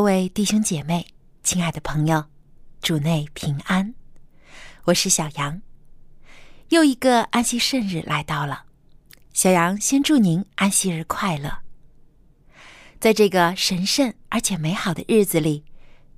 [0.00, 1.06] 各位弟兄姐妹，
[1.42, 2.24] 亲爱的朋友，
[2.80, 3.94] 主内平安。
[4.84, 5.60] 我是小杨，
[6.70, 8.64] 又一个安息圣日来到了。
[9.34, 11.58] 小杨先祝您安息日快乐。
[12.98, 15.66] 在这个神圣而且美好的日子里，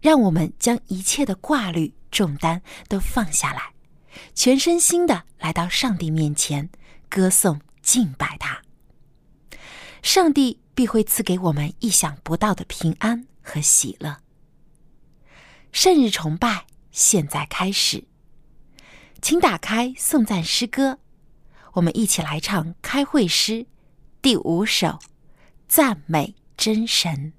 [0.01, 3.73] 让我们将一切的挂虑重担都放下来，
[4.33, 6.71] 全身心的来到上帝面前，
[7.09, 8.63] 歌颂敬拜他。
[10.05, 13.27] 上帝必会赐给我们意想不到的平安。
[13.43, 14.19] 和喜乐。
[15.73, 18.05] 圣日崇拜现在开始，
[19.21, 20.99] 请打开颂赞诗歌，
[21.73, 23.67] 我们一起来唱开会诗
[24.21, 24.99] 第五首，
[25.67, 27.33] 赞美真神。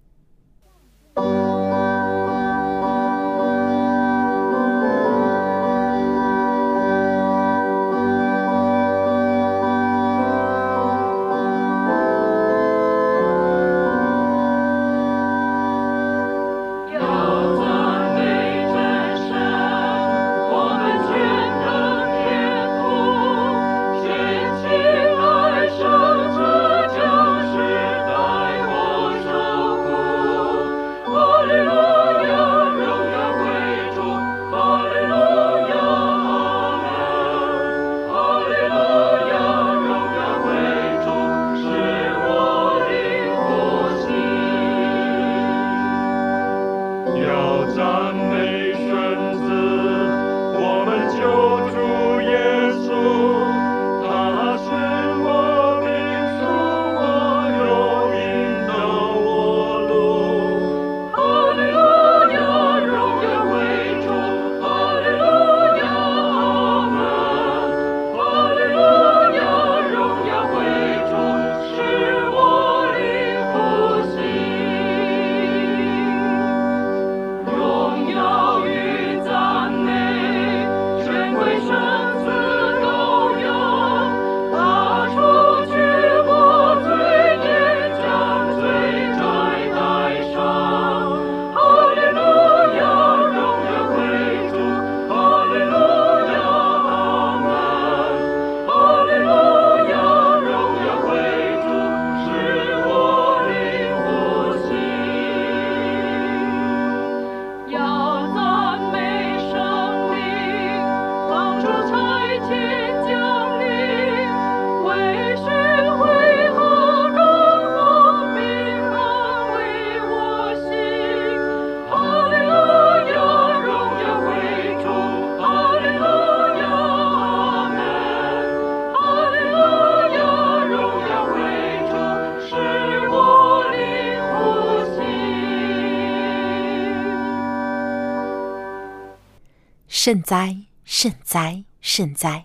[140.05, 142.43] 圣哉，圣哉，圣哉！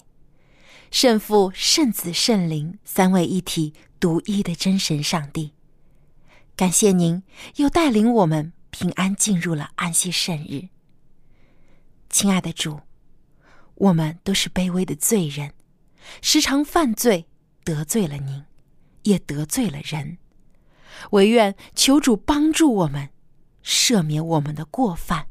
[0.92, 5.54] 圣父、圣子、圣灵三位一体、独一的真神上帝，
[6.54, 7.24] 感谢您
[7.56, 10.68] 又带领我们平安进入了安息圣日。
[12.08, 12.82] 亲爱的主，
[13.74, 15.52] 我们都是卑微的罪人，
[16.22, 17.26] 时常犯罪，
[17.64, 18.44] 得罪了您，
[19.02, 20.18] 也得罪了人。
[21.10, 23.08] 唯愿求主帮助我们，
[23.64, 25.26] 赦免我们的过犯，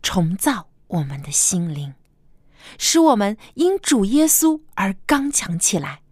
[0.00, 0.68] 重造。
[0.92, 1.94] 我们的心灵，
[2.78, 6.02] 使我们因主耶稣而刚强起来，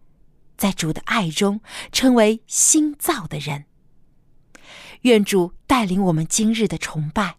[0.57, 1.61] 在主的爱中
[1.93, 3.67] 成为新造的人。
[5.03, 7.37] 愿主带领我们今日的崇拜，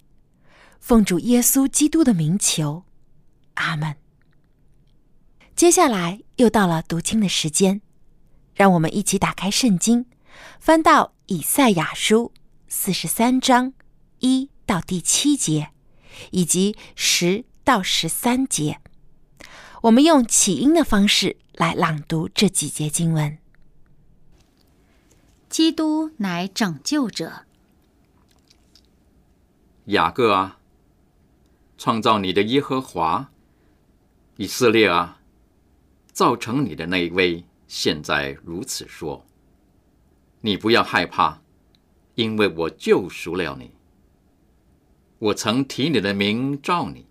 [0.80, 2.83] 奉主耶稣基督的名求，
[3.56, 3.95] 阿门。
[5.56, 7.81] 接下来又到了读经的时间，
[8.54, 10.06] 让我们一起打开圣经，
[10.60, 12.33] 翻到以赛亚书
[12.68, 13.74] 四十三章
[14.19, 15.71] 一到第七节。
[16.29, 18.79] 以及十到十三节，
[19.81, 23.38] 我们用起音的方式来朗读这几节经文。
[25.50, 27.45] 基督乃拯救者，
[29.85, 30.59] 雅各啊，
[31.77, 33.27] 创造你的耶和华；
[34.38, 35.19] 以色列啊，
[36.13, 39.25] 造成你的那一位，现在如此说：
[40.39, 41.41] 你不要害怕，
[42.15, 43.71] 因为我救赎了你。
[45.21, 47.06] 我曾提你的名召你，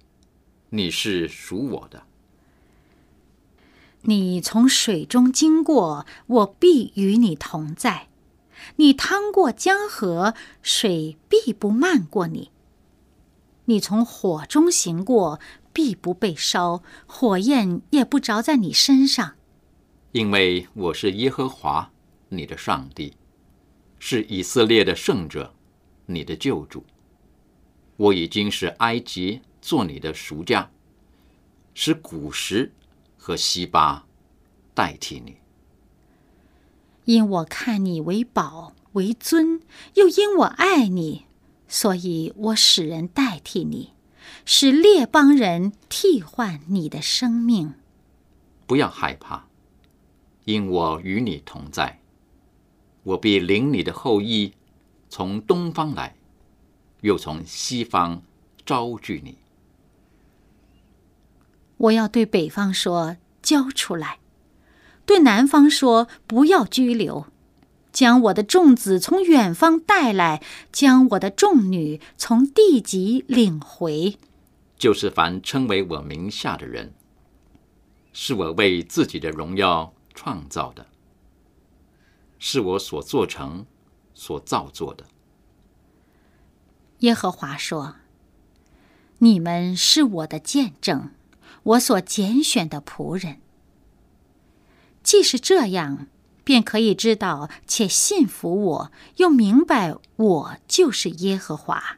[0.71, 2.03] 你是属我的。
[4.03, 8.09] 你从水中经过，我必与你同在；
[8.77, 12.51] 你趟过江河，水必不漫过你。
[13.67, 15.39] 你从火中行过，
[15.73, 19.37] 必不被烧，火焰也不着在你身上。
[20.11, 21.93] 因为我是耶和华，
[22.31, 23.15] 你的上帝，
[24.01, 25.55] 是以色列的圣者，
[26.07, 26.85] 你的救主。
[28.01, 30.71] 我已经是埃及做你的赎价，
[31.75, 32.73] 使古时
[33.19, 34.07] 和西巴
[34.73, 35.37] 代替你。
[37.05, 39.61] 因我看你为宝为尊，
[39.97, 41.27] 又因我爱你，
[41.69, 43.93] 所以我使人代替你，
[44.47, 47.75] 使列邦人替换你的生命。
[48.67, 49.47] 不要害怕，
[50.47, 52.01] 因我与你同在。
[53.03, 54.55] 我必领你的后裔
[55.11, 56.17] 从东方来。
[57.03, 58.23] 又从西方
[58.65, 59.39] 招聚你。
[61.77, 64.19] 我要对北方说：“交出来！”
[65.07, 67.27] 对南方说：“不要拘留！”
[67.93, 74.17] 将我的众子从远方带来，将我的众女从地级领回。
[74.79, 76.95] 就是凡称为我名下的人，
[78.13, 80.87] 是我为自己的荣耀创造的，
[82.39, 83.67] 是我所做成、
[84.15, 85.05] 所造作的。
[87.01, 87.97] 耶和华说
[89.19, 91.11] ：“你们是我的见证，
[91.63, 93.41] 我所拣选的仆人。
[95.03, 96.09] 既是这样，
[96.45, 101.97] 便可以知道且信服我，又明白我就是耶和华。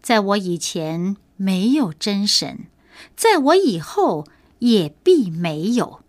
[0.00, 2.66] 在我以前没有真神，
[3.14, 4.26] 在我以后
[4.60, 6.00] 也必没有。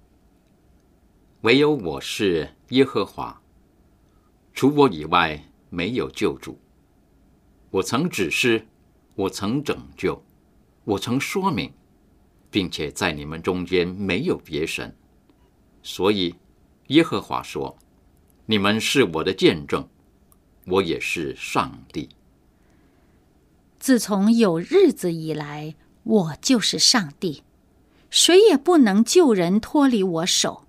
[1.41, 3.41] 唯有我是耶和华，
[4.53, 6.57] 除我以外没有救主。”
[7.75, 8.65] 我曾指示，
[9.15, 10.23] 我曾拯救，
[10.85, 11.73] 我曾说明，
[12.49, 14.95] 并且在你们中间没有别神，
[15.83, 16.35] 所以
[16.87, 17.77] 耶和华说
[18.47, 19.89] ：“你们是我的见证，
[20.67, 22.07] 我也是上帝。
[23.77, 27.43] 自从有日子以来，我就是上帝，
[28.09, 30.65] 谁也不能救人脱离我手。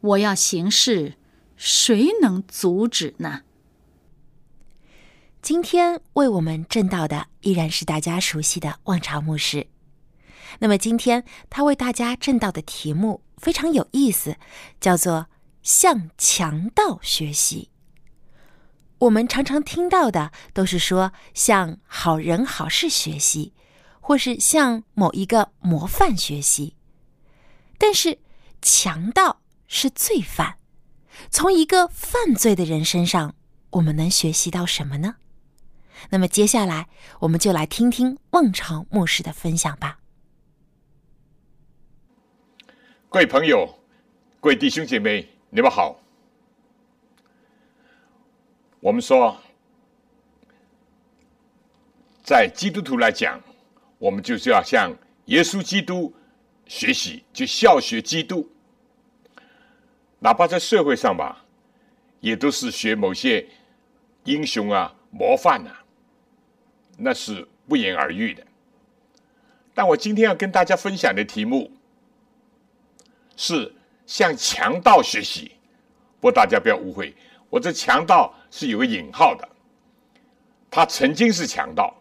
[0.00, 1.14] 我要行事，
[1.56, 3.42] 谁能阻止呢？”
[5.44, 9.66] 今天为我们正道的依然是大家熟悉的望潮牧师。
[10.58, 14.38] 那么今天他为大家正道的题目非常有意思，
[14.80, 15.26] 叫做
[15.62, 17.68] “向强盗学习”。
[19.00, 23.52] 我们常常听到的都是说向好人好事学习，
[24.00, 26.74] 或是向某一个模范学习。
[27.76, 28.18] 但是
[28.62, 30.56] 强盗是罪犯，
[31.30, 33.34] 从一个犯罪的人身上，
[33.72, 35.16] 我们能学习到什么呢？
[36.10, 36.88] 那么接下来，
[37.20, 39.98] 我们就来听听望潮牧师的分享吧。
[43.08, 43.78] 各位朋友，
[44.40, 46.00] 各位弟兄姐妹，你们好。
[48.80, 49.36] 我们说，
[52.22, 53.40] 在基督徒来讲，
[53.98, 54.92] 我们就是要向
[55.26, 56.12] 耶稣基督
[56.66, 58.50] 学习，就效学基督。
[60.18, 61.44] 哪怕在社会上吧，
[62.20, 63.46] 也都是学某些
[64.24, 65.83] 英雄啊、模范啊。
[66.96, 68.44] 那是不言而喻的。
[69.74, 71.70] 但我今天要跟大家分享的题目
[73.36, 73.74] 是
[74.06, 75.52] 向强盗学习。
[76.20, 77.14] 不过大家不要误会，
[77.50, 79.48] 我这强盗是有个引号的。
[80.70, 81.94] 他曾经是强盗，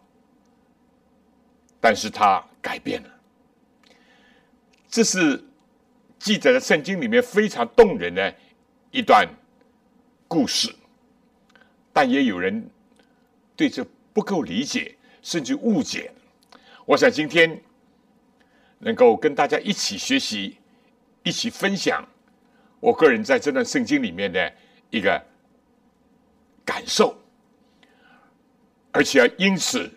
[1.80, 3.10] 但是他改变了。
[4.90, 5.44] 这是
[6.20, 8.34] 记载在圣经里面非常动人的
[8.92, 9.28] 一段
[10.28, 10.74] 故事。
[11.92, 12.70] 但也有人
[13.56, 13.86] 对这。
[14.14, 16.12] 不够理解，甚至误解。
[16.86, 17.62] 我想今天
[18.80, 20.58] 能够跟大家一起学习，
[21.24, 22.08] 一起分享
[22.80, 24.54] 我个人在这段圣经里面的
[24.90, 25.22] 一个
[26.64, 27.18] 感受，
[28.92, 29.90] 而且要因此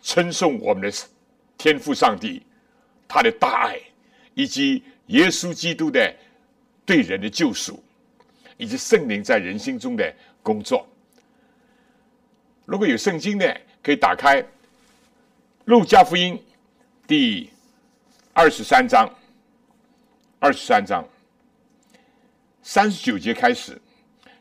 [0.00, 0.96] 称颂我们的
[1.56, 2.42] 天父上帝
[3.06, 3.80] 他的大爱，
[4.34, 6.14] 以及耶稣基督的
[6.86, 7.82] 对人的救赎，
[8.56, 10.88] 以及圣灵在人心中的工作。
[12.68, 14.42] 如果有圣经的，可以打开
[15.64, 16.34] 《路加福音》
[17.06, 17.48] 第
[18.34, 19.10] 二十三章，
[20.38, 21.02] 二十三章
[22.62, 23.80] 三十九节开始，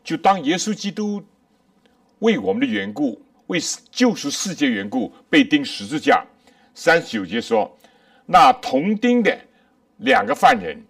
[0.03, 1.23] 就当耶稣基督
[2.19, 3.57] 为我们的缘故，为
[3.89, 6.21] 救赎世界缘故被钉十字架。
[6.75, 7.79] 三十九节说，
[8.25, 9.39] 那同钉的
[9.99, 10.83] 两个犯人，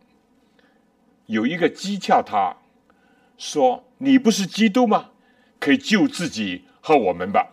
[1.28, 2.58] 有一个讥诮他，
[3.38, 5.12] 说：“你不是基督吗？
[5.60, 7.46] 可以救自己和我们吧。”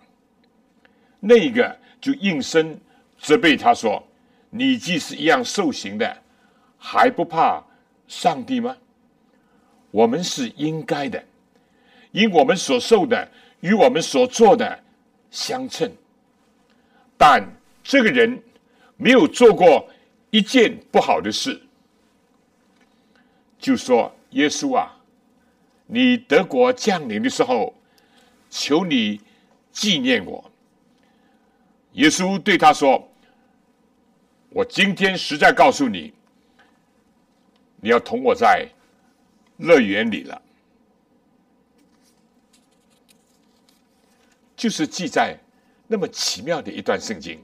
[1.19, 2.79] 那个就应声
[3.19, 4.01] 责备他说
[4.51, 6.23] ：“你既是一样受刑的，
[6.79, 7.61] 还不怕
[8.07, 8.77] 上帝吗？
[9.91, 11.25] 我们是应该的，
[12.13, 13.29] 因我们所受的
[13.61, 14.79] 与我们所做的
[15.31, 15.91] 相称。
[17.17, 17.43] 但
[17.83, 18.41] 这个人
[18.97, 19.89] 没有做过
[20.31, 21.61] 一件不好的事，
[23.59, 24.95] 就说耶稣啊，
[25.87, 27.73] 你德国降临的时候，
[28.51, 29.21] 求你
[29.75, 30.51] 纪念我。”
[31.93, 33.07] 耶稣对他说
[34.49, 36.15] ：“我今天实在告诉你，
[37.83, 38.67] 你要同我在
[39.59, 40.41] 乐园里了。”
[44.57, 45.39] 就是记载
[45.87, 47.39] 那么奇妙的一段圣经，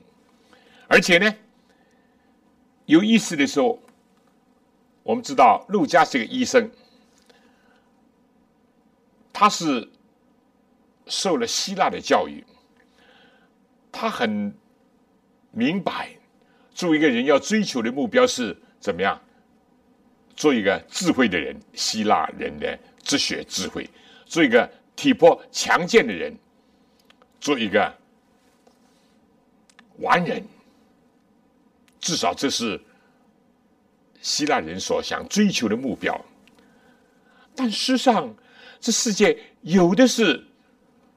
[0.88, 1.36] 而且呢，
[2.86, 3.78] 有意思的时候，
[5.02, 6.70] 我们知道陆家是个医生，
[9.32, 9.86] 他是
[11.10, 12.42] 受了希腊的教育。
[13.92, 14.54] 他很
[15.50, 16.16] 明白，
[16.72, 19.20] 做一个人要追求的目标是怎么样？
[20.36, 23.84] 做一个智慧的人，希腊人的哲学智慧；
[24.24, 26.34] 做一个体魄强健的人，
[27.40, 27.94] 做一个
[29.98, 30.42] 完人。
[32.00, 32.80] 至少这是
[34.22, 36.18] 希腊人所想追求的目标。
[37.54, 38.34] 但事实上，
[38.80, 40.42] 这世界有的是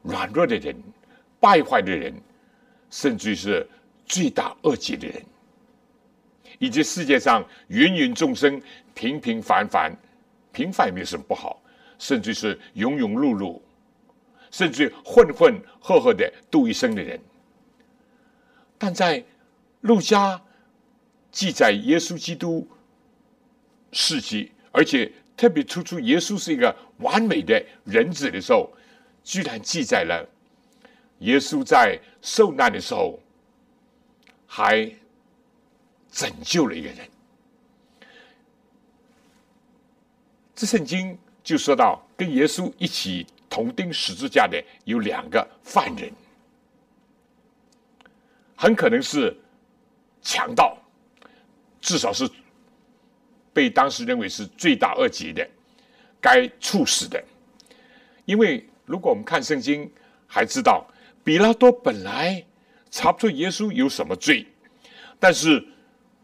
[0.04, 0.76] 软弱的人、
[1.40, 2.14] 败坏的人。
[2.96, 3.68] 甚至是
[4.06, 5.20] 罪大恶极的人，
[6.60, 8.62] 以及世界上芸芸众生
[8.94, 9.92] 平平凡凡，
[10.52, 11.60] 平凡也没有什么不好，
[11.98, 13.60] 甚至是庸庸碌碌，
[14.52, 17.20] 甚至混混赫赫的度一生的人。
[18.78, 19.26] 但在
[19.82, 20.40] 路加
[21.32, 22.68] 记载耶稣基督
[23.92, 28.72] 事迹，而且特别突出耶稣是一个完美的人子的时候，
[29.24, 30.28] 居然记载了。
[31.20, 33.20] 耶稣在受难的时候，
[34.46, 34.92] 还
[36.12, 36.98] 拯救了一个人。
[40.56, 46.12] 这圣经就说到，跟耶稣一起同钉十字架的有两个犯人，
[48.56, 49.36] 很可能是
[50.22, 50.78] 强盗，
[51.82, 52.30] 至少是
[53.54, 55.50] 被当时认为是罪大恶极的，
[56.22, 57.24] 该处死的。
[58.26, 59.92] 因为如果我们看圣经，
[60.28, 60.86] 还知道。
[61.24, 62.46] 比拉多本来
[62.92, 64.46] 查不出耶稣有什么罪，
[65.20, 65.66] 但是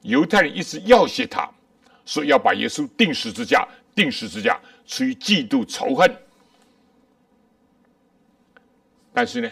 [0.03, 1.49] 犹太人一直要挟他，
[2.05, 6.15] 说要把耶稣钉十字架，钉十字架，出于嫉妒仇恨。
[9.11, 9.51] 但是呢，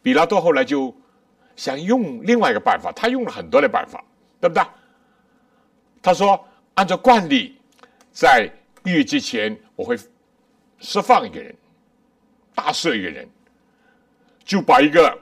[0.00, 0.94] 比拉多后来就
[1.56, 4.04] 想用另外一个办法，他用了很多的办法，
[4.40, 4.62] 对不对？
[6.00, 7.56] 他说，按照惯例，
[8.12, 8.48] 在
[8.84, 9.98] 逾越节前，我会
[10.78, 11.52] 释放一个人，
[12.58, 13.28] 大赦一个人。
[14.44, 15.16] 就把一个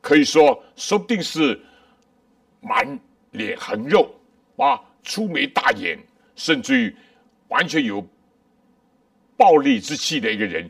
[0.00, 1.56] 可以说说不定是
[2.60, 2.98] 满
[3.30, 4.12] 脸横肉
[4.56, 5.96] 啊、粗眉大眼，
[6.34, 6.96] 甚至于
[7.46, 8.04] 完全有
[9.36, 10.68] 暴力之气的一个人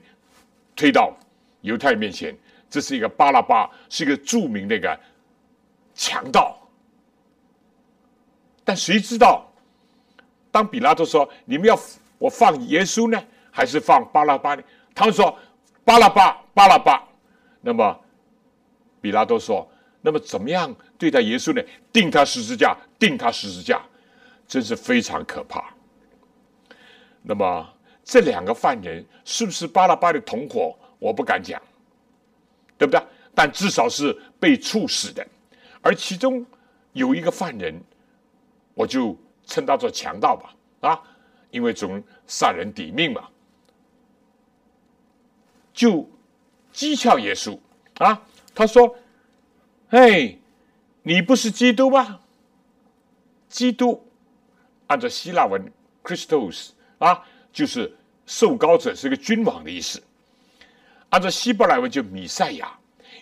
[0.77, 1.17] 推到
[1.63, 2.37] 犹太面前。
[2.69, 4.99] 这是一个巴拉巴，是一个著名的一个
[5.95, 6.59] 强盗。
[8.65, 9.51] 但谁知道，
[10.51, 11.79] 当比拉多说：“你们要
[12.19, 14.63] 我放耶稣呢，还是放巴拉巴呢？”
[14.95, 15.37] 他们说
[15.85, 17.03] ：“巴拉巴，巴拉巴。”
[17.61, 18.01] 那么，
[19.01, 19.71] 比拉多说
[20.03, 21.63] ：“那么怎么样对待耶稣呢？
[21.93, 23.81] 钉他十字架，钉他十字架，
[24.47, 25.73] 真是非常可怕。”
[27.23, 27.69] 那么
[28.03, 30.77] 这两个犯人是不是巴拉巴的同伙？
[30.99, 31.61] 我不敢讲，
[32.79, 33.01] 对不对？
[33.35, 35.27] 但至少是被处死的。
[35.81, 36.45] 而其中
[36.93, 37.81] 有一个犯人，
[38.75, 40.55] 我就称他做强盗吧，
[40.89, 41.01] 啊，
[41.51, 43.29] 因为总杀人抵命嘛，
[45.73, 46.09] 就。
[46.75, 47.59] 讥诮耶稣
[47.99, 48.23] 啊！
[48.55, 48.97] 他说
[49.93, 50.39] ：“哎，
[51.03, 52.19] 你不是基督吗？
[53.47, 54.03] 基督
[54.87, 55.71] 按照希腊文
[56.03, 60.03] Christos 啊，就是受膏者，是个君王的意思。
[61.11, 62.73] 按照希伯来文就米赛亚，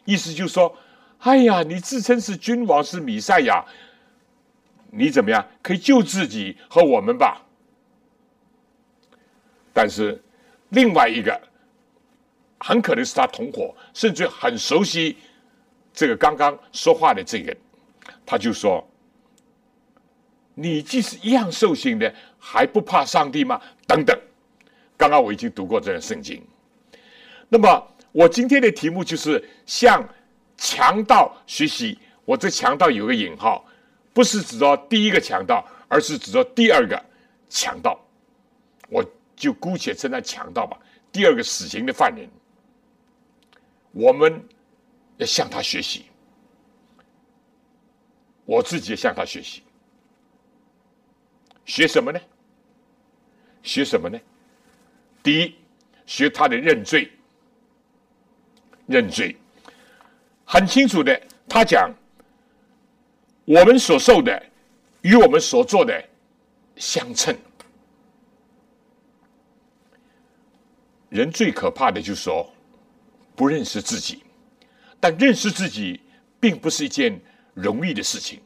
[0.04, 0.72] 意思就是说：
[1.18, 3.64] 哎呀，你自称是君王，是米赛亚，
[4.92, 7.44] 你怎么样可以救自己和我们吧？
[9.72, 10.22] 但是
[10.68, 11.36] 另外一个。”
[12.60, 15.16] 很可能是他同伙，甚至很熟悉
[15.92, 17.56] 这个刚刚说话的这个人，
[18.24, 18.86] 他就说
[20.54, 24.16] ：“你既是一样受刑的，还不怕上帝吗？”等等。
[24.96, 26.40] 刚刚我已经读过这段圣经。
[27.48, 30.06] 那么我今天的题目就是向
[30.56, 31.98] 强盗学习。
[32.26, 33.64] 我这强盗有个引号，
[34.12, 37.02] 不是指着第一个强盗，而是指着第二个
[37.48, 37.98] 强盗。
[38.88, 40.78] 我就姑且称他强盗吧。
[41.10, 42.28] 第二个死刑的犯人，
[43.92, 44.42] 我们
[45.18, 46.06] 要向他学习。
[48.44, 49.62] 我自己也向他学习，
[51.64, 52.20] 学什么呢？
[53.62, 54.18] 学什么呢？
[55.22, 55.54] 第一，
[56.06, 57.10] 学他的认罪。
[58.86, 59.36] 认罪，
[60.44, 61.94] 很清楚的，他讲，
[63.44, 64.44] 我们所受的
[65.02, 66.04] 与我们所做的
[66.74, 67.32] 相称。
[71.08, 72.52] 人最可怕的就是说，
[73.40, 74.22] 不认识自己，
[75.00, 75.98] 但认识自己
[76.38, 77.18] 并不是一件
[77.54, 78.38] 容易的事情，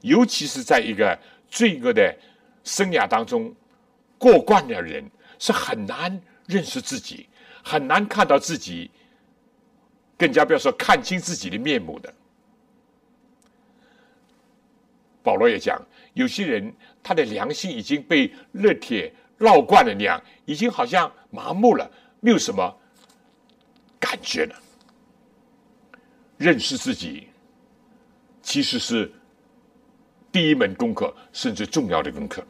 [0.00, 1.16] 尤其是在一个
[1.48, 2.12] 罪恶的
[2.64, 3.54] 生涯当中
[4.18, 7.28] 过惯的人，是很难认识自己，
[7.62, 8.90] 很难看到自己，
[10.18, 12.12] 更加不要说看清自己的面目的。
[15.22, 15.80] 保罗也讲，
[16.14, 16.74] 有些人
[17.04, 19.14] 他的良心已经被热铁。
[19.38, 21.88] 烙惯了那样，已经好像麻木了，
[22.18, 22.76] 没有什么
[24.04, 24.54] 感觉了。
[26.36, 27.28] 认识自己，
[28.42, 29.10] 其实是
[30.30, 32.44] 第一门功课，甚至重要的功课。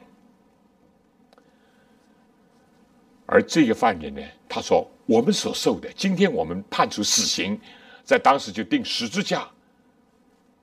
[3.27, 7.61] 而这个犯人呢，他说：“我们所受的，今天我们判处死刑，
[8.03, 9.49] 在当时就定十字架，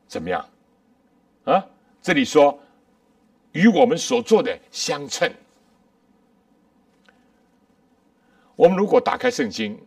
[0.07, 0.45] 怎么样？
[1.45, 1.65] 啊，
[2.01, 2.59] 这里说
[3.53, 5.31] 与我们所做的相称。”
[8.57, 9.77] 我们如果打开圣经《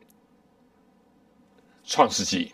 [1.85, 2.47] 创世纪》，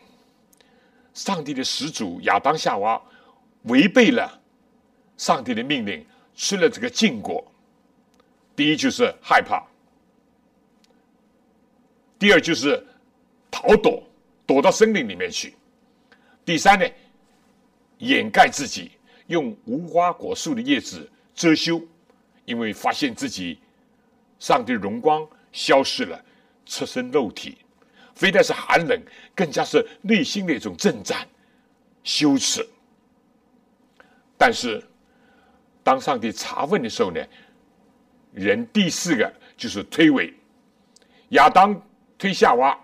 [1.15, 3.01] 上帝的始祖亚当夏娃
[3.63, 4.41] 违背了
[5.17, 7.45] 上帝的命令，吃了这个禁果。
[8.57, 9.65] 第一就是害怕，
[12.19, 12.87] 第二就是
[13.51, 14.03] 逃躲，
[14.47, 15.55] 躲到森林里面去。
[16.45, 16.87] 第三呢，
[17.99, 18.91] 掩盖自己，
[19.29, 21.81] 用无花果树的叶子遮羞，
[22.45, 23.59] 因为发现自己
[24.39, 25.27] 上帝荣光。
[25.53, 26.25] 消失了，
[26.65, 27.59] 赤身肉体，
[28.21, 29.03] 非但是寒冷，
[29.35, 31.27] 更加是内心的一种震颤、
[32.05, 32.69] 羞耻。
[34.37, 34.85] 但是，
[35.83, 37.19] 当上帝查问的时候呢，
[38.35, 40.35] 人第四个就是推诿。
[41.31, 41.75] 亚当
[42.19, 42.79] 推夏娃，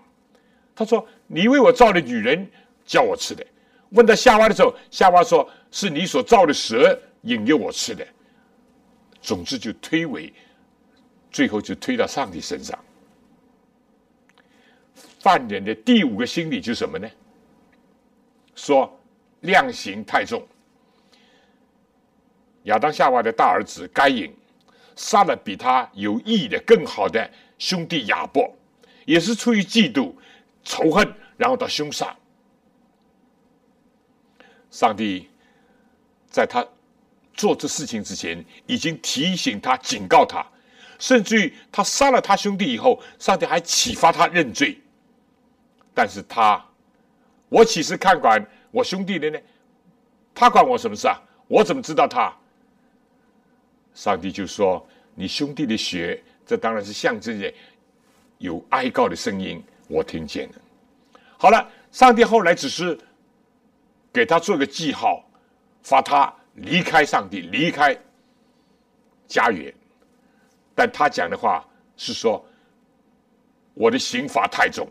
[0.75, 2.49] 他说：“你为我造的女人
[2.83, 3.45] 叫我吃的。”
[3.91, 8.03] 问到夏娃的时候，夏娃说：“是你所造的蛇引诱我吃的。”
[9.21, 10.33] 总之就推诿。
[11.29, 12.75] 最后就推到上帝身上。
[15.19, 17.09] 犯人的第五个心理就是什么呢？
[18.55, 18.99] 说
[19.41, 20.45] 量刑太重。
[22.63, 24.33] 亚当夏娃的大儿子该隐
[24.95, 28.51] 杀了比他有义的更好的兄弟亚伯，
[29.05, 30.13] 也是出于嫉妒、
[30.63, 32.15] 仇恨，然后到凶杀。
[34.69, 35.29] 上帝
[36.29, 36.65] 在他
[37.33, 40.45] 做这事情之前，已经提醒他、警告他。
[40.99, 44.79] 甚至于他杀了他兄弟以后，上帝还启发他认罪。
[45.97, 46.63] 但是他，
[47.49, 49.39] 我岂是看管我兄弟的呢？
[50.31, 51.19] 他管我什么事啊？
[51.47, 52.31] 我怎么知道他？
[53.95, 57.51] 上帝就说：“你兄弟的血，这当然是象征着
[58.37, 60.55] 有哀告的声音，我听见了。”
[61.35, 62.95] 好了，上帝后来只是
[64.13, 65.27] 给他做个记号，
[65.81, 67.97] 罚他离开上帝，离开
[69.27, 69.73] 家园。
[70.75, 72.45] 但他讲的话是说，
[73.73, 74.87] 我的刑罚太重，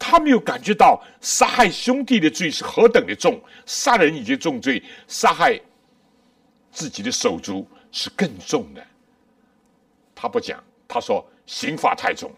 [0.00, 5.60] 他没有感觉到杀害兄弟的罪是何等的重，杀人已经重罪，杀害
[6.72, 8.84] 自己的手足是更重的。
[10.14, 12.32] 他不讲，他说刑罚太重。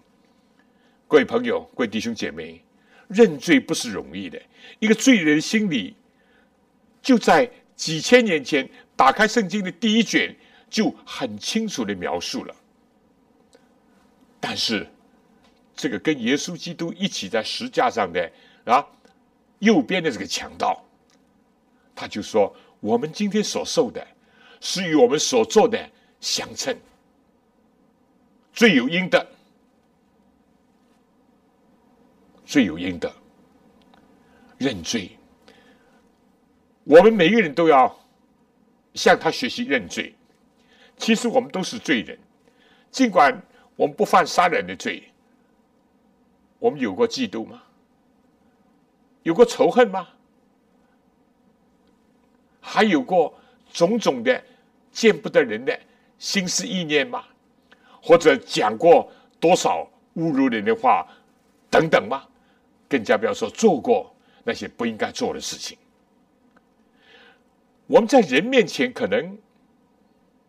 [1.07, 2.61] 各位朋友，各位弟兄姐妹，
[3.07, 4.43] 认罪不是容易的，
[4.81, 5.95] 一个罪人心里
[7.01, 10.35] 就在几千年前打开圣经的第一卷
[10.69, 12.55] 就很清楚的描述了。
[14.41, 14.89] 但是，
[15.83, 18.31] 这个跟耶稣基督一起在石架上的
[18.67, 18.87] 啊，
[19.59, 20.81] 右边的这个强盗，
[21.93, 24.07] 他就说：我们今天所受的，
[24.61, 25.91] 是与我们所做的
[26.21, 26.73] 相称，
[28.53, 29.27] 罪有应得，
[32.45, 33.13] 罪有应得，
[34.59, 35.19] 认罪。
[36.85, 37.93] 我们每一个人都要
[38.95, 40.15] 向他学习认罪。
[40.97, 42.17] 其实我们都是罪人，
[42.93, 43.37] 尽管。
[43.75, 45.03] 我们不犯杀人的罪，
[46.63, 47.61] 我们有过嫉妒吗？
[49.25, 50.07] 有过仇恨吗？
[52.61, 53.35] 还有过
[53.73, 54.41] 种种的
[54.93, 55.77] 见不得人的
[56.21, 57.25] 心思意念吗？
[58.01, 59.83] 或者讲过多少
[60.15, 61.05] 侮辱人的话
[61.69, 62.29] 等等吗？
[62.89, 65.77] 更加不要说做过那些不应该做的事情。
[67.89, 69.37] 我们在人面前可能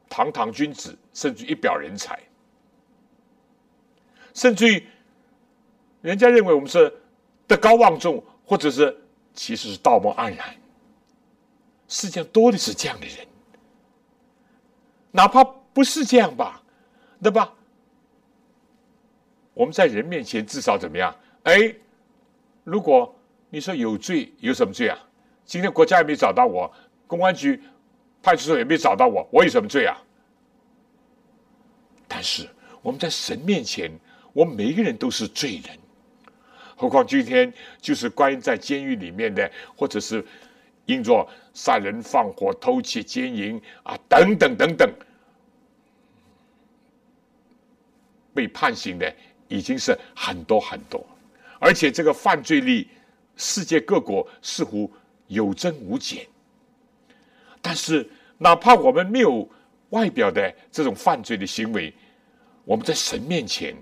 [0.07, 2.21] 堂堂君子，甚至一表人才。
[4.35, 4.87] 甚至于
[6.03, 6.93] 人家认为我们是
[7.47, 8.95] 德高望重，或者是
[9.33, 10.53] 其实是道貌岸然。
[11.87, 13.25] 世界上多的是这样的人，
[15.11, 16.61] 哪怕不是这样吧，
[17.21, 17.53] 对吧？
[19.53, 21.15] 我们在人面前至少怎么样？
[21.43, 21.73] 哎，
[22.65, 23.15] 如果
[23.49, 24.99] 你说有罪，有什么罪啊？
[25.45, 26.69] 今天国家也没找到我，
[27.07, 27.61] 公安局、
[28.21, 29.95] 派出所也没找到我，我有什么罪啊？
[32.09, 32.45] 但是
[32.81, 33.89] 我们在神面前，
[34.33, 35.79] 我们每一个人都是罪人。
[36.75, 40.25] 何况今天就是关于在监狱里面的，或者是
[40.85, 44.93] 因着杀人、放火、偷窃、奸淫啊等等等等
[48.33, 49.13] 被判刑的。
[49.49, 51.05] 已经是很多很多，
[51.59, 52.87] 而且这个犯罪率，
[53.35, 54.91] 世界各国似乎
[55.27, 56.25] 有增无减。
[57.61, 58.09] 但是，
[58.39, 59.47] 哪怕我们没有
[59.89, 61.93] 外表的这种犯罪的行为，
[62.65, 63.75] 我们在神面前，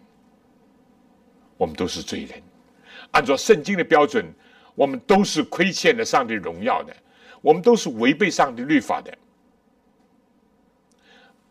[1.55, 2.41] 我们都是罪人。
[3.11, 4.25] 按照圣经的标准，
[4.75, 6.95] 我们都是亏欠了上帝荣耀的，
[7.41, 9.15] 我们都是违背上帝律法的。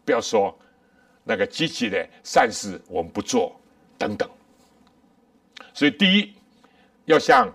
[0.04, 0.58] 不要说
[1.24, 3.56] 那个积极的善事，我们不做。
[3.98, 4.26] 等等，
[5.74, 6.32] 所以第一
[7.04, 7.52] 要向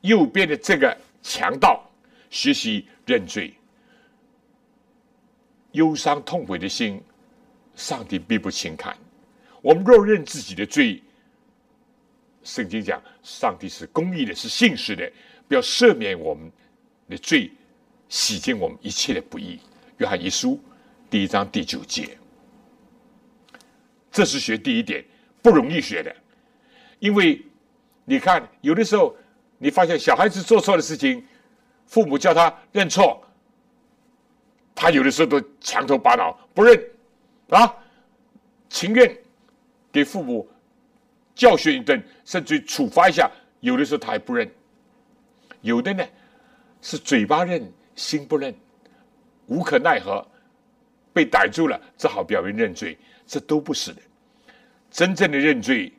[0.00, 1.86] 右边的这个强盗
[2.30, 3.52] 学习认罪，
[5.72, 7.02] 忧伤痛悔的心，
[7.76, 8.96] 上帝必不轻看。
[9.60, 11.02] 我们若认自己的罪，
[12.42, 15.10] 圣经讲上帝是公义的，是信实的，
[15.46, 16.50] 不要赦免我们
[17.08, 17.50] 的罪，
[18.08, 19.58] 洗净我们一切的不义。
[19.98, 20.60] 约翰一书
[21.10, 22.16] 第一章第九节，
[24.10, 25.04] 这是学第一点。
[25.40, 26.14] 不容易学的，
[26.98, 27.40] 因为
[28.04, 29.16] 你看，有的时候
[29.56, 31.24] 你发现小孩子做错的事情，
[31.86, 33.22] 父母叫他认错，
[34.74, 36.90] 他有的时候都强头巴脑不认
[37.50, 37.72] 啊，
[38.68, 39.16] 情愿
[39.92, 40.46] 给父母
[41.38, 44.50] 教训一顿，甚至处罚一下，有的时候他还不认。
[45.60, 46.04] 有的呢
[46.82, 48.52] 是嘴巴认，心不认，
[49.46, 50.26] 无可奈何，
[51.12, 54.02] 被逮住了，只好表明认罪，这都不是的。
[54.90, 55.92] 真正的认罪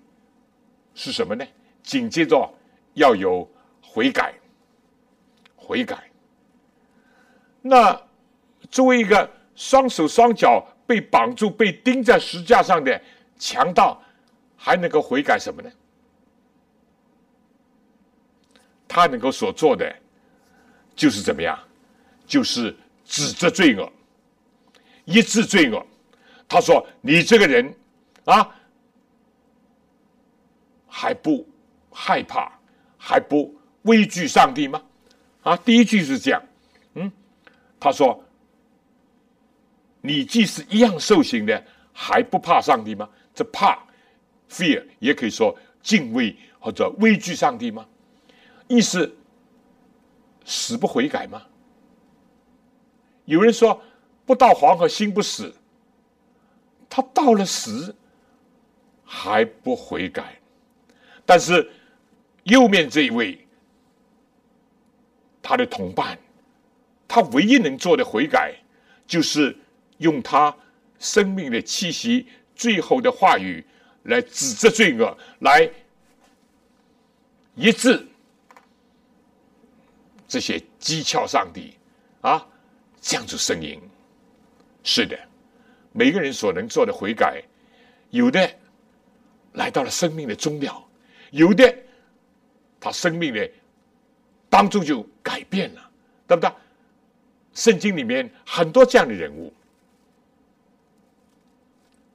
[0.93, 1.47] 是什么呢？
[1.83, 2.53] 紧接着
[2.95, 3.49] 要有
[3.81, 4.33] 悔改，
[5.55, 6.03] 悔改。
[7.61, 7.97] 那
[8.69, 13.01] 作为一个双手双脚被绑住、被钉在石架上的
[13.37, 14.01] 强盗，
[14.61, 15.71] 还能够悔改什么呢？
[18.87, 19.95] 他能够所做的
[20.95, 21.57] 就是怎么样？
[22.27, 23.91] 就是指责罪恶，
[25.05, 25.83] 一致罪恶。
[26.47, 27.73] 他说：“你这个人
[28.25, 28.55] 啊！”
[30.85, 31.47] 还不
[31.91, 32.51] 害怕，
[32.97, 34.83] 还不畏惧上帝吗？
[35.43, 36.43] 啊，第一句是这样，
[36.95, 37.11] 嗯，
[37.79, 38.21] 他说
[40.01, 43.81] ：“你既是一样受刑的，还不怕上帝吗？”这怕
[44.49, 47.87] ，fear 也可以说敬畏或者畏惧上帝吗？
[48.67, 49.15] 意思
[50.45, 51.43] 死不悔改吗？
[53.25, 53.81] 有人说
[54.25, 55.53] 不到黄河心不死，
[56.89, 57.95] 他到了死
[59.03, 60.39] 还不悔改。
[61.25, 61.69] 但是
[62.43, 63.47] 右面这一位，
[65.41, 66.17] 他的同伴，
[67.07, 68.55] 他唯一能做的悔改，
[69.05, 69.55] 就是
[69.99, 70.55] 用他
[70.97, 73.63] 生命的气息、最后的话语
[74.03, 75.69] 来指责罪恶，来
[77.55, 78.05] 一致
[80.27, 81.73] 这些讥诮上帝
[82.21, 82.47] 啊，
[83.01, 83.79] 这样子声音。
[84.83, 85.19] 是的，
[85.91, 87.43] 每个人所能做的悔改，
[88.09, 88.49] 有的
[89.53, 90.83] 来到了生命的终了。
[91.31, 91.75] 有的，
[92.79, 93.45] 他生命呢，
[94.49, 95.91] 当中就改变了，
[96.27, 96.51] 对不对？
[97.53, 99.53] 圣经里面很多这样的人物，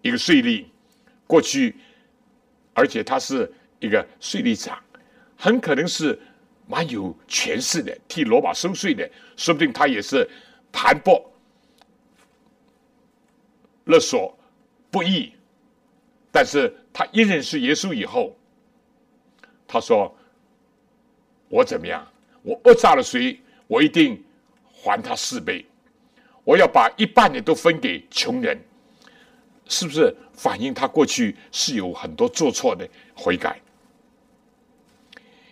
[0.00, 0.64] 一个税吏，
[1.26, 1.74] 过去，
[2.72, 4.78] 而且他是一个税吏长，
[5.36, 6.18] 很可能是
[6.66, 10.28] 蛮有权势的，替罗马收税的，说不定他也是
[10.72, 11.22] 盘剥、
[13.84, 14.36] 勒索、
[14.90, 15.32] 不义，
[16.30, 18.36] 但是他一认识耶稣以后。
[19.66, 20.14] 他说
[21.48, 22.06] ：“我怎么样？
[22.42, 23.40] 我讹诈了谁？
[23.66, 24.22] 我一定
[24.70, 25.64] 还他四倍。
[26.44, 28.56] 我要把一半的都分给穷人，
[29.66, 33.60] 是不是反映他过去是有很多做错的悔改？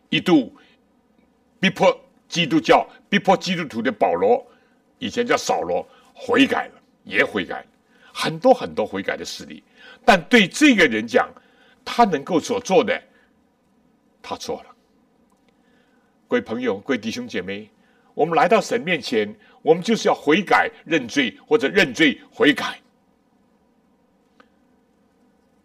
[0.08, 0.54] 一度
[1.58, 1.98] 逼迫
[2.28, 4.46] 基督教、逼迫基督徒的保罗，
[4.98, 7.64] 以前叫扫罗，悔改了，也悔改，
[8.12, 9.62] 很多很多悔改的事例。
[10.04, 11.28] 但对这个人讲，
[11.84, 13.00] 他能够所做的。”
[14.24, 14.70] 他错了，
[16.28, 17.68] 各位朋友、各位弟兄姐妹，
[18.14, 22.78] 我们来到神面前，我们就是要悔改、认罪，或者认罪悔改。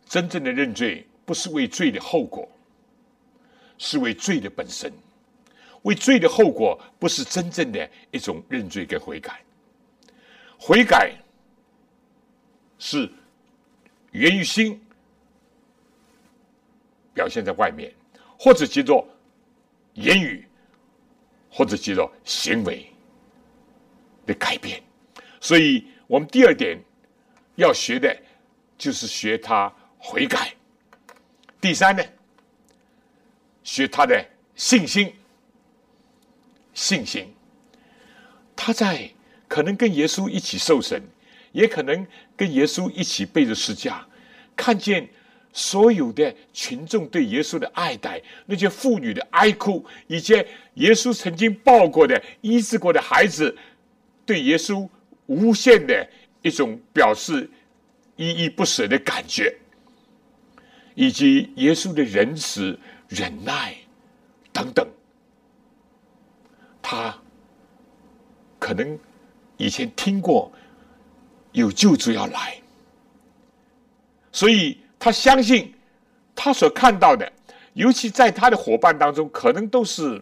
[0.07, 2.49] 真正的认罪不是为罪的后果，
[3.77, 4.91] 是为罪的本身。
[5.83, 9.41] 为罪的后果，不是真正的一种认罪跟悔改。
[10.59, 11.13] 悔改
[12.79, 13.09] 是
[14.11, 14.81] 源于心，
[17.13, 17.93] 表现在外面，
[18.37, 19.07] 或者叫做
[19.93, 20.45] 言语，
[21.49, 22.85] 或者叫做行为
[24.25, 24.81] 的改变。
[25.39, 26.77] 所以，我们第二点
[27.55, 28.17] 要学的，
[28.77, 30.53] 就是学他悔改。
[31.59, 32.03] 第三呢，
[33.63, 35.13] 学他的信心。
[36.73, 37.33] 信心，
[38.55, 39.09] 他在
[39.47, 41.01] 可能跟耶稣一起受审，
[41.51, 42.05] 也可能
[42.35, 44.07] 跟耶稣一起背着十字架，
[44.55, 45.09] 看见
[45.51, 50.33] 所有的群众对耶稣的爱戴，那些妇女的哀哭，以及
[50.75, 53.57] 耶稣曾经抱过的医治过的孩子，
[54.23, 54.87] 对耶稣
[55.25, 56.07] 无限的
[56.43, 57.49] 一种表示
[58.17, 59.57] 依依不舍的感觉，
[60.99, 63.75] 以及耶稣的仁慈、忍耐
[64.51, 64.83] 等等。
[66.81, 67.15] 他
[68.57, 68.97] 可能
[69.57, 70.51] 以前听过
[71.51, 72.59] 有救主要来，
[74.31, 75.71] 所以他相信
[76.35, 77.31] 他所看到的，
[77.73, 80.19] 尤其在他的伙伴当中，可能都是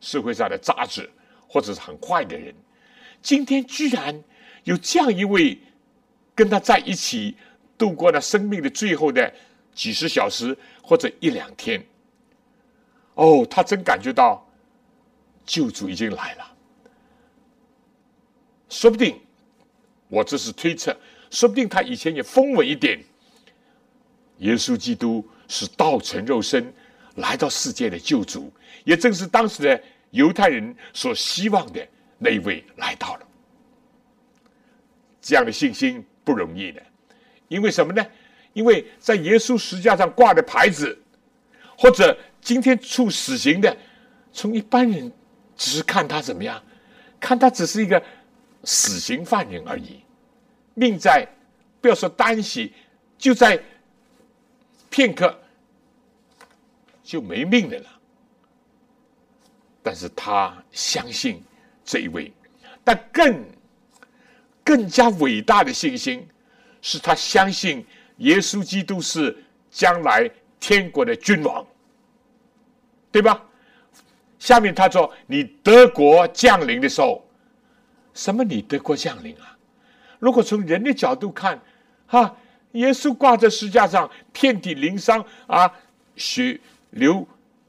[0.00, 1.06] 社会上的渣子
[1.46, 2.54] 或者是很坏的人。
[3.20, 4.24] 今天居然
[4.64, 5.58] 有这样一位
[6.34, 7.36] 跟他在一起
[7.78, 9.32] 度过了生命的最后的
[9.72, 11.82] 几十小时或者一两天，
[13.14, 14.44] 哦，他真感觉到。
[15.46, 16.44] 救主已经来了，
[18.68, 19.18] 说不定
[20.08, 20.94] 我这是推测，
[21.30, 23.02] 说不定他以前也风闻一点，
[24.40, 26.70] 耶稣基督是道成肉身
[27.14, 28.52] 来到世界的救主，
[28.84, 31.88] 也正是当时的犹太人所希望的
[32.18, 33.26] 那一位来到了。
[35.22, 36.82] 这样的信心不容易的，
[37.48, 38.06] 因为什么呢？
[38.52, 40.98] 因为在耶稣十字架上挂的牌子，
[41.76, 43.76] 或者今天处死刑的，
[44.32, 45.12] 从一般人。
[45.60, 46.62] 只是看他怎么样，
[47.18, 48.00] 看他只是一个
[48.62, 50.04] 死刑犯人而已，
[50.74, 51.26] 命在
[51.80, 52.72] 不要说单息，
[53.18, 53.60] 就在
[54.88, 55.36] 片刻
[57.02, 57.86] 就没命的了。
[59.82, 61.42] 但是他相信
[61.84, 62.32] 这一位，
[62.84, 63.44] 但更
[64.62, 66.24] 更加伟大的信心
[66.80, 67.84] 是他相信
[68.18, 69.36] 耶稣基督是
[69.70, 71.66] 将来天国的君王，
[73.10, 73.44] 对吧？
[74.38, 77.26] 下面他说：“你德国降临的时候，
[78.14, 78.44] 什么？
[78.44, 79.58] 你德国降临啊？
[80.20, 81.60] 如果从人的角度看，
[82.06, 82.36] 哈，
[82.72, 85.72] 耶稣挂在石架上，遍体鳞伤啊，
[86.16, 86.60] 血
[86.90, 87.26] 流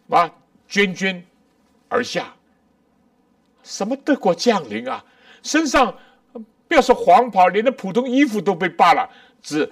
[0.09, 0.31] 啊，
[0.69, 1.21] 涓涓
[1.87, 2.33] 而下。
[3.63, 5.03] 什么德国降临啊？
[5.41, 5.95] 身上
[6.69, 9.09] 不要说黄袍，连那普通衣服都被扒了，
[9.41, 9.69] 只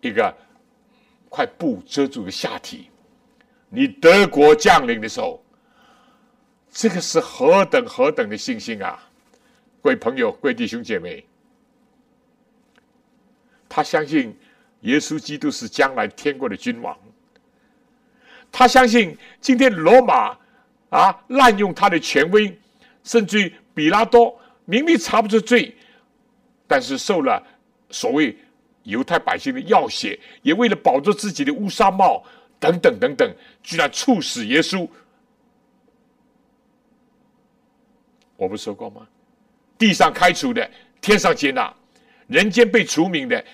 [0.00, 0.32] 一个
[1.28, 2.88] 块布遮住个下体。
[3.68, 5.42] 你德国将领的时候。”
[6.74, 8.98] 这个是何等何等的信心啊！
[9.82, 11.22] 各位朋友、各位弟兄姐妹，
[13.68, 14.34] 他相信
[14.80, 16.96] 耶稣基督是将来天国的君王。
[18.50, 20.34] 他相信今天罗马
[20.88, 22.58] 啊滥用他的权威，
[23.04, 25.74] 甚至于比拉多明明查不出罪，
[26.66, 27.42] 但是受了
[27.90, 28.36] 所谓
[28.84, 32.22] 犹太百姓的要挟，也为了保住自己的乌纱帽
[32.58, 34.88] 等等等等，居然处死耶稣。
[38.36, 39.06] 我不说过吗？
[39.78, 40.68] 地上开除的，
[41.00, 41.72] 天上接纳；
[42.26, 43.44] 人间被除名的，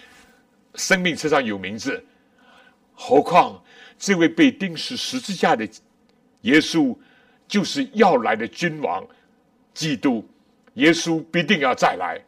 [0.75, 2.05] 生命册上有名字。
[2.95, 3.63] 何况
[3.99, 5.69] 这位被钉死十字架的
[6.43, 6.97] 耶稣，
[7.47, 9.07] 就是要来的君王，
[9.73, 10.27] 基督。
[10.79, 12.21] 耶稣必定要再来。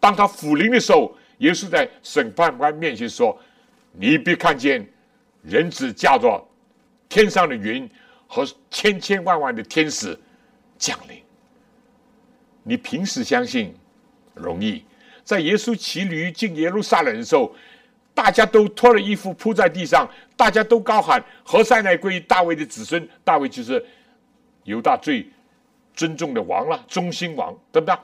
[0.00, 3.38] 当他复临的时候，耶稣在审判官面前说
[3.92, 4.86] ：“你必看见
[5.42, 6.42] 人子驾着
[7.08, 7.88] 天上的云
[8.26, 10.18] 和千千万万的天使
[10.78, 11.22] 降临。”
[12.62, 13.74] 你平时相信
[14.34, 14.82] 容易，
[15.22, 17.54] 在耶稣骑驴进耶路撒冷的时候，
[18.14, 23.84] 大家都脱了衣服铺在地上，大家都高喊：“何塞乃归于大卫的子孙？”大卫就是
[24.64, 25.26] 犹大最
[25.94, 27.96] 尊重的王了，中心王，对不对？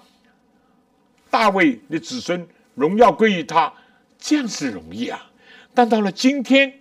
[1.30, 3.72] 大卫的子孙荣耀归于他，
[4.18, 5.30] 这样是容易啊。
[5.74, 6.72] 但到了今天，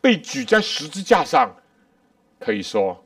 [0.00, 1.54] 被举在十字架上，
[2.38, 3.04] 可以说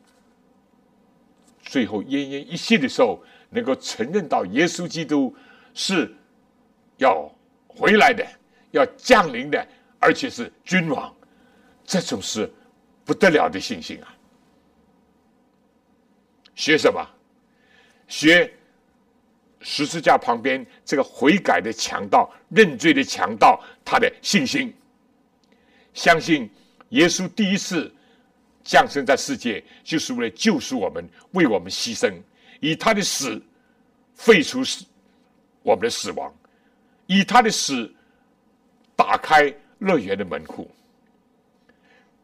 [1.62, 3.22] 最后奄奄一息的时候。
[3.54, 5.36] 能够承认到耶稣基督
[5.74, 6.10] 是
[6.96, 7.30] 要
[7.68, 8.26] 回来的，
[8.70, 11.14] 要降临的，而且是君王，
[11.84, 12.50] 这种是
[13.04, 14.08] 不得了的信心啊！
[16.54, 17.04] 学什么？
[18.08, 18.52] 学
[19.60, 24.74] 十字架旁边这个悔改的强盗、认罪的强盗，他的信心。
[25.94, 26.50] 相信
[26.90, 27.90] 耶稣第一次
[28.64, 32.12] 降生在世界，就是为了救赎我们，为我们牺牲，
[32.60, 33.42] 以他的死
[34.14, 34.84] 废除死
[35.62, 36.34] 我们的死亡，
[37.06, 37.90] 以他的死
[38.94, 40.70] 打开乐园的门户。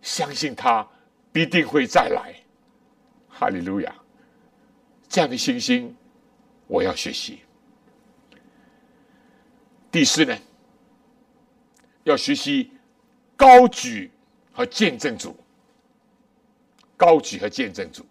[0.02, 0.86] 相信他
[1.32, 2.34] 必定会再来，
[3.28, 3.94] 哈利路亚！
[5.08, 5.94] 这样的信心，
[6.66, 7.40] 我要学习。
[9.90, 10.36] 第四呢，
[12.04, 12.70] 要学习
[13.36, 14.10] 高举
[14.52, 15.36] 和见证主。
[16.96, 18.04] 高举和见证主，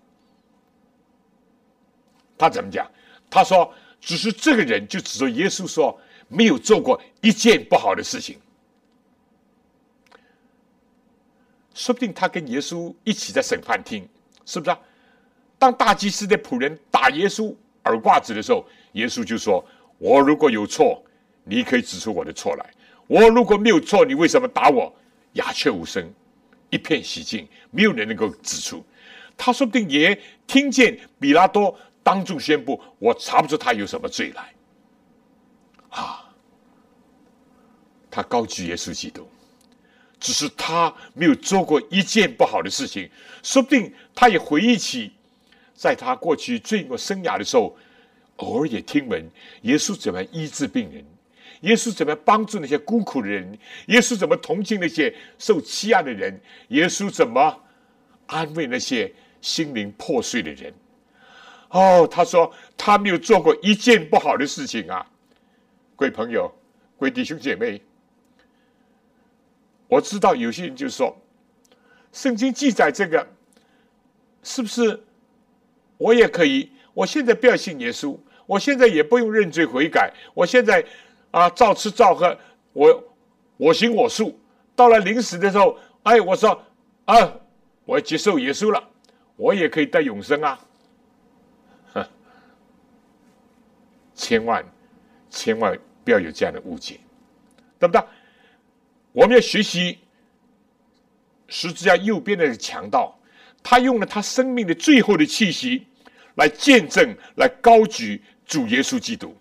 [2.38, 2.90] 他怎么讲？
[3.30, 8.40] 他说：“只是这个人就指着耶稣说，没有做过一件不好的事情。
[11.74, 14.08] 说不定他跟耶稣一起在审判厅，
[14.46, 14.80] 是不是啊？
[15.60, 17.54] 当大祭司的仆人打耶稣
[17.86, 19.64] 耳挂子的时候，耶稣就说
[19.98, 21.04] ：‘我如果有错。’”
[21.50, 22.70] 你可以指出我的错来。
[23.08, 24.94] 我如果没有错，你为什么打我？
[25.32, 26.14] 鸦雀无声，
[26.70, 28.84] 一片洗净，没有人能够指出。
[29.38, 34.54] 他说不定也听见比拉多当众宣布：“我查不出他有什么罪来。”
[35.88, 36.30] 啊，
[38.12, 39.26] 他高举耶稣基督，
[40.20, 43.10] 只是他没有做过一件不好的事情。
[43.42, 45.14] 说不定他也回忆起，
[45.78, 47.78] 在他过去罪恶生涯的时候，
[48.38, 49.24] 偶尔也听闻
[49.62, 51.06] 耶稣怎么医治病人。
[51.62, 53.58] 耶稣怎么帮助那些孤苦的人？
[53.88, 56.40] 耶稣怎么同情那些受欺压的人？
[56.70, 57.64] 耶稣怎么
[58.26, 59.12] 安慰那些
[59.42, 60.74] 心灵破碎的人？
[61.70, 65.06] 哦，他说他没有做过一件不好的事情啊！
[65.96, 66.48] 各位朋友，
[67.00, 67.82] 各位弟兄姐妹，
[69.88, 71.16] 我知道有些人就说，
[72.14, 73.28] 圣经记载这个
[74.44, 75.04] 是不是
[75.98, 76.72] 我也可以？
[76.94, 80.86] 我现在不要信耶稣，我现在也不用认罪悔改，我现在。
[81.30, 82.36] 啊，照吃照喝，
[82.72, 83.04] 我
[83.58, 84.40] 我行我素。
[84.78, 86.64] 到了临死的时候，哎，我说
[87.04, 87.34] 啊，
[87.84, 88.82] 我接受耶稣了，
[89.36, 90.60] 我也可以得永生啊！
[94.16, 94.66] 千万
[95.30, 96.98] 千万不要有这样的误解，
[97.78, 98.02] 对不对？
[99.12, 100.00] 我们要学习
[101.50, 103.20] 十字架右边的强盗，
[103.64, 105.88] 他用了他生命的最后的气息
[106.36, 109.36] 来见证，来高举主耶稣基督。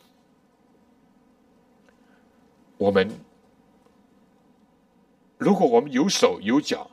[2.76, 3.08] 我们，
[5.38, 6.90] 如果我们有手有脚，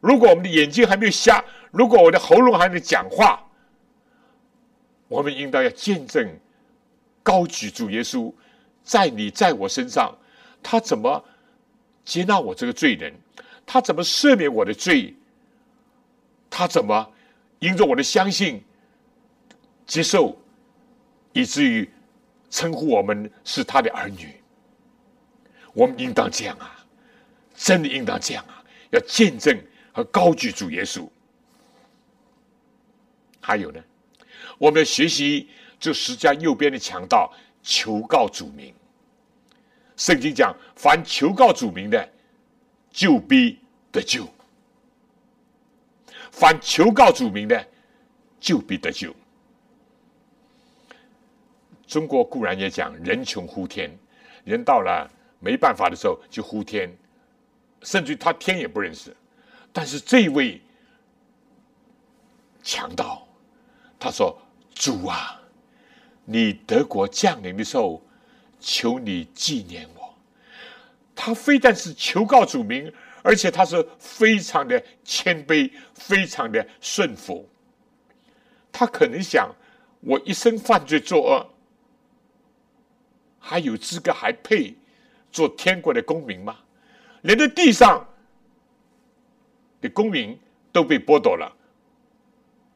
[0.00, 3.42] 如果我们的眼睛还没有瞎，如果我的喉咙还能讲话，
[5.08, 6.38] 我们应当要见证
[7.22, 8.32] 高举主耶稣
[8.82, 10.14] 在你在我身上，
[10.62, 11.24] 他怎么
[12.04, 13.14] 接纳我这个罪人，
[13.64, 15.14] 他怎么赦免我的罪，
[16.54, 17.10] 他怎么
[17.60, 18.62] 因着我的相信
[19.86, 20.36] 接受，
[21.32, 21.90] 以至于
[22.50, 24.36] 称呼我们是他的儿女。
[25.72, 26.84] 我们应当这样啊，
[27.54, 28.62] 真的应当这样啊！
[28.90, 29.58] 要见证
[29.92, 31.08] 和高举主耶稣。
[33.40, 33.82] 还有呢，
[34.58, 35.48] 我们要学习
[35.80, 38.74] 这十家右边的强盗求告主名。
[39.96, 42.06] 圣经讲，凡求告主名的，
[42.90, 43.58] 就必
[43.90, 44.24] 得救；
[46.32, 47.64] 凡求告主名的，
[48.40, 49.14] 就必得救。
[51.86, 53.88] 中国固然也讲“人穷呼天”，
[54.42, 55.08] 人到了。
[55.44, 56.88] 没办法的时候就呼天，
[57.82, 59.12] 甚至他天也不认识。
[59.72, 60.62] 但是这位
[62.62, 63.26] 强盗，
[63.98, 64.40] 他说
[64.72, 65.42] ：“主啊，
[66.24, 68.00] 你德国降临的时候，
[68.60, 70.14] 求你纪念我。”
[71.12, 77.48] 他非但是求告主名，而且他是非常的谦卑，非常的顺服。
[78.70, 79.54] 他可能想：
[80.00, 81.46] 我一生犯罪作恶，
[83.38, 84.74] 还有资格还配？
[85.30, 86.58] 做天国的公民吗？
[87.22, 88.06] 连在地上
[89.80, 90.38] 的公民
[90.70, 91.50] 都被剥夺了，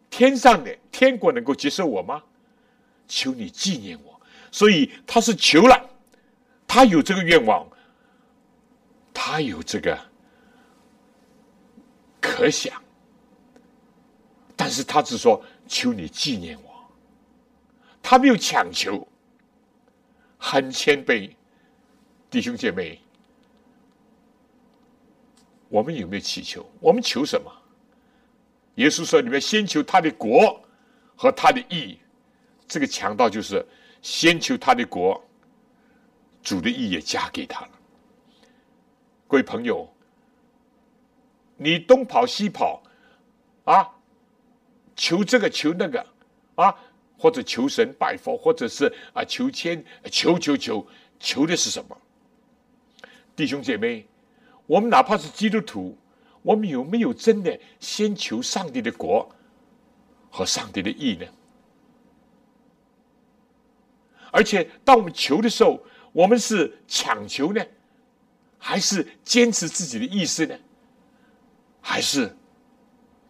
[0.08, 2.22] 天上的天国能够接受我吗？
[3.06, 4.18] 求你纪念我。
[4.50, 5.90] 所以他是求了，
[6.66, 7.68] 他有这个愿望，
[9.12, 9.98] 他有这个
[12.20, 12.82] 可想，
[14.54, 16.70] 但是他只说求你纪念我，
[18.02, 19.06] 他没有强求，
[20.38, 21.30] 很谦卑。
[22.28, 23.00] 弟兄姐妹，
[25.68, 26.68] 我们有没有祈求？
[26.80, 27.50] 我们求什么？
[28.74, 30.60] 耶稣说：“你们先求他的国
[31.16, 31.98] 和他的义。”
[32.68, 33.64] 这个强盗就是
[34.02, 35.24] 先求他的国，
[36.42, 37.70] 主的义也加给他了。
[39.26, 39.88] 各位朋友，
[41.56, 42.82] 你东跑西跑
[43.64, 43.90] 啊，
[44.94, 46.06] 求这个求那个
[46.54, 46.74] 啊，
[47.18, 50.86] 或者求神拜佛，或者是啊求签求求求
[51.18, 51.96] 求的是什么？
[53.34, 54.06] 弟兄姐妹，
[54.66, 55.96] 我们哪怕是基督徒，
[56.42, 59.28] 我们有没有真的先求上帝的国
[60.30, 61.26] 和上帝的义呢？
[64.30, 65.82] 而且，当我们求的时候，
[66.12, 67.64] 我们是强求呢，
[68.58, 70.58] 还是坚持自己的意思呢？
[71.88, 72.34] 还是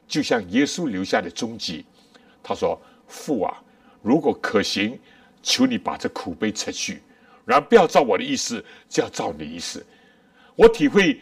[0.09, 1.85] 就像耶稣留下的踪迹，
[2.43, 3.63] 他说：“父啊，
[4.01, 4.99] 如果可行，
[5.43, 7.03] 求你把这苦杯撤去，
[7.45, 9.85] 然后不要照我的意思，就要照你的意思。”
[10.57, 11.21] 我体会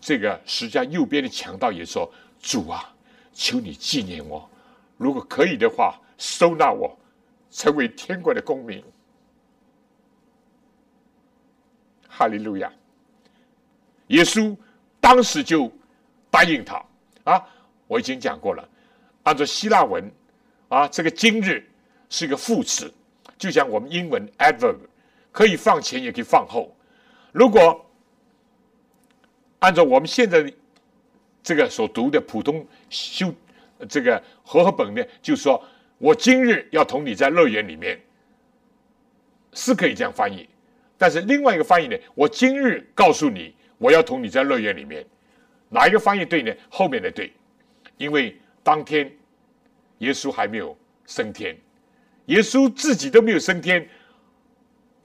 [0.00, 2.08] 这个十家右边的强盗也说
[2.40, 2.94] ：“主啊，
[3.32, 4.48] 求你纪念我，
[4.96, 6.96] 如果可以的话，收纳我，
[7.50, 8.84] 成为天国的公民。”
[12.06, 12.72] 哈利路亚！
[14.06, 14.56] 耶稣
[15.08, 15.72] 当时就
[16.30, 16.84] 答应他
[17.24, 17.42] 啊！
[17.86, 18.68] 我已经讲过了，
[19.22, 20.04] 按照希腊文
[20.68, 21.66] 啊，这个今日
[22.10, 22.92] 是一个副词，
[23.38, 24.76] 就像我们英文 adverb，
[25.32, 26.76] 可以放前也可以放后。
[27.32, 27.86] 如果
[29.60, 30.52] 按照我们现在
[31.42, 33.32] 这个所读的普通修
[33.88, 35.64] 这个和合本呢，就说
[35.96, 37.98] 我今日要同你在乐园里面，
[39.54, 40.46] 是可以这样翻译。
[40.98, 45.04] 但是另外一个翻译呢，我今日告诉你，我要同你在乐园里面，
[45.68, 46.52] 哪一个翻译对呢？
[46.68, 47.32] 后面的对，
[47.96, 49.10] 因为当天
[49.98, 50.76] 耶稣还没有
[51.06, 51.56] 升天，
[52.26, 53.88] 耶稣自己都没有升天，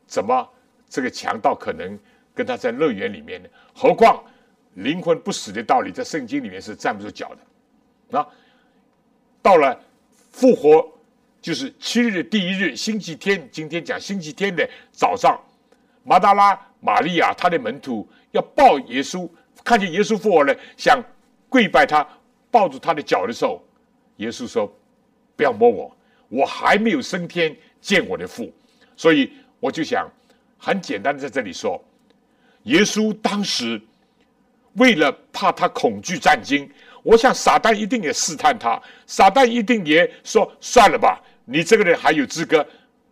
[0.05, 0.47] 怎么
[0.89, 1.97] 这个强盗可能？
[2.35, 4.23] 跟他在乐园里面呢，何况
[4.73, 7.37] 灵魂不死的道理，在圣经里面是站不住脚的。
[8.09, 8.27] 那，
[9.39, 9.79] 到了
[10.31, 10.91] 复活，
[11.39, 13.47] 就是七日的第一日，星期天。
[13.51, 15.39] 今天讲星期天的早上，
[16.03, 19.29] 马达拉、玛利亚他的门徒要抱耶稣，
[19.63, 21.01] 看见耶稣复活了，想
[21.49, 22.05] 跪拜他，
[22.51, 23.63] 抱住他的脚的时候，
[24.17, 24.71] 耶稣说
[25.37, 25.97] ：“不要摸我，
[26.29, 28.51] 我还没有升天见我的父。”
[28.97, 30.09] 所以我就想
[30.57, 31.81] 很简单的在这里说。
[32.63, 33.79] 耶稣当时
[34.73, 36.67] 为了怕他恐惧战惊，
[37.03, 42.65] 我想撒旦一定也试探他，撒旦一定也说：“算了吧，你这个人还有资格，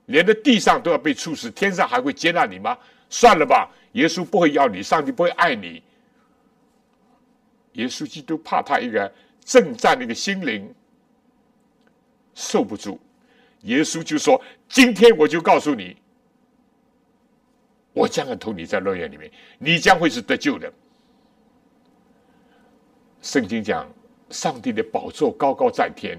[0.07, 2.75] 连在地上都要被处死，天上还会接纳你吗？
[3.09, 5.81] 算了吧，耶稣不会要你，上帝不会爱你。”
[7.73, 9.11] 耶稣基督怕他一个
[9.43, 10.73] 正战的一个心灵
[12.33, 12.99] 受不住，
[13.61, 15.95] 耶稣就说：“今天我就告诉你。”
[17.93, 20.71] 我将要投你在乐园里面，你将会是得救的。
[23.21, 23.85] 圣经讲，
[24.29, 26.17] 上帝的宝座高高在天，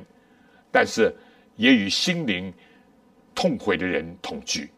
[0.71, 1.15] 但是
[1.57, 2.53] 也与心灵
[3.35, 4.71] 痛悔的人同居。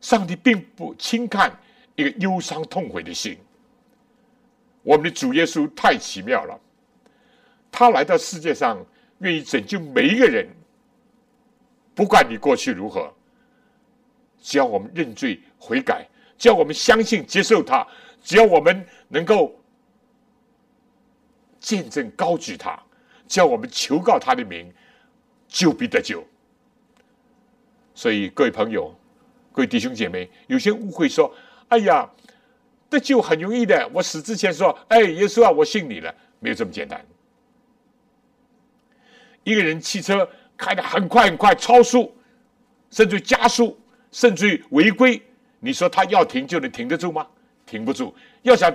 [0.00, 1.54] 上帝并不轻看
[1.94, 3.38] 一个忧伤痛悔的心。
[4.82, 6.58] 我们的主耶稣太奇妙了，
[7.70, 8.84] 他来到世界上，
[9.18, 10.48] 愿意拯救每一个人，
[11.94, 13.12] 不管你过去如何。
[14.42, 17.86] 只要我们认罪悔改，只要我们相信接受他，
[18.22, 19.54] 只要我们能够
[21.58, 22.82] 见证高举他，
[23.28, 24.72] 只要我们求告他的名，
[25.46, 26.24] 就必得救。
[27.94, 28.94] 所以各位朋友、
[29.60, 31.30] 各位弟兄姐妹，有些误会说
[31.68, 32.08] ：“哎呀，
[32.88, 37.04] 得救很容易的。”我死之前说：“哎，耶稣啊，我信你了。”没有这么简单。
[39.44, 42.10] 一个人汽车开的很快很快，超速，
[42.90, 43.78] 甚至加速。
[44.10, 45.20] 甚至于违规，
[45.58, 47.26] 你说他要停就能停得住吗？
[47.66, 48.14] 停不住。
[48.40, 48.74] 要想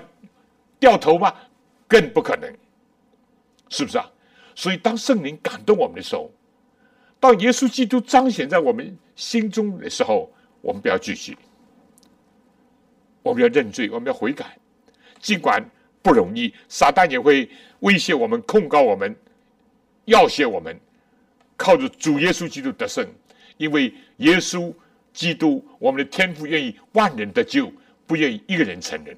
[0.80, 1.34] 掉头吗？
[1.88, 2.48] 更不可能，
[3.70, 4.08] 是不是啊？
[4.54, 6.30] 所以，当圣灵感动我们的时候，
[7.20, 10.32] 当耶稣基督彰显在我们心中的时候，
[10.66, 11.38] 我们不要继续，
[13.22, 14.58] 我们要认罪，我们要悔改。
[15.20, 15.64] 尽管
[16.02, 17.48] 不容易，撒旦也会
[17.82, 19.16] 威胁我们、控告我们、
[20.06, 20.76] 要挟我们，
[21.56, 23.08] 靠着主耶稣基督得胜，
[23.58, 24.74] 因为耶稣。
[25.14, 27.72] 基督，我们的天父愿意万人得救，
[28.06, 29.18] 不愿意一个人成人。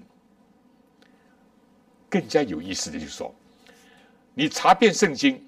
[2.07, 3.33] 更加有意思的就是说，
[4.35, 5.43] 你查遍圣经，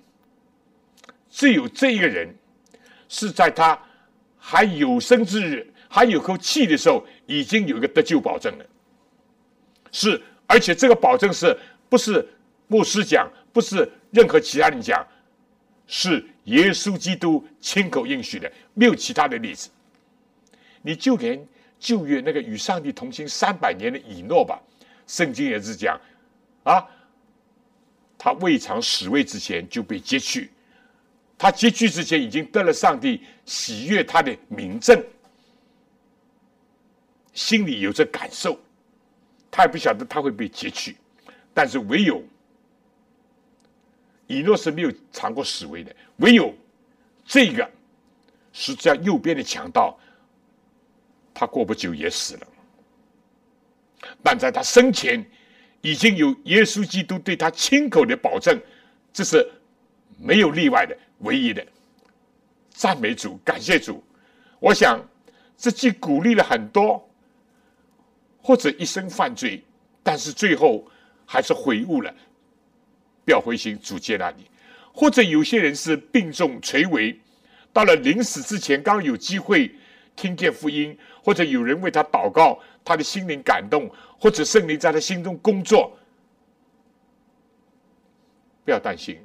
[1.30, 2.34] 只有这一个人
[3.08, 3.80] 是在他
[4.40, 8.66] 还有生之日、还有口气的时候，已经有一个得救保证了。
[9.92, 11.58] 是，而且这个保证是
[11.90, 12.26] 不是
[12.68, 15.06] 牧师讲，不是任何其他人讲，
[15.88, 19.70] 是耶稣基督亲口应许的，没有其他的例子。
[20.84, 21.44] 你就连
[21.80, 24.62] 旧约那个与上帝同行三百年的以诺吧，
[25.08, 26.00] 圣经也是讲，
[26.64, 26.86] 啊，
[28.16, 30.52] 他未尝死位之前就被接去，
[31.36, 35.04] 他接去之前已经得了上帝喜悦他的名证，
[37.40, 38.60] 心里有着感受，
[39.50, 40.98] 他也不晓得他会被截去，
[41.54, 42.22] 但是唯有
[44.28, 46.54] 以诺是没有尝过死味的，唯有
[47.26, 47.72] 这个
[48.52, 49.98] 是在右边的强盗。
[51.34, 52.48] 他过不久也死了，
[54.22, 55.26] 但在他生前
[55.80, 58.62] 已经有耶稣基督对他亲口的保证，
[59.14, 59.50] 这是
[60.18, 61.66] 没有例外的，唯一的。
[62.70, 64.04] 赞美主，感谢主。
[64.60, 65.02] 我想
[65.56, 67.09] 这既鼓励了很多，
[68.42, 69.64] 或者一生犯罪，
[70.02, 70.86] 但是最后
[71.26, 72.14] 还是悔悟了，
[73.26, 74.44] 不要灰心，主接纳你；
[74.94, 77.20] 或者有些人是病重垂危，
[77.72, 79.72] 到了临死之前，刚有机会
[80.16, 85.98] 听见福音，或者有人为他祷告，他的心灵感动，或者圣灵在他心中工作，
[88.66, 89.20] 不要担心。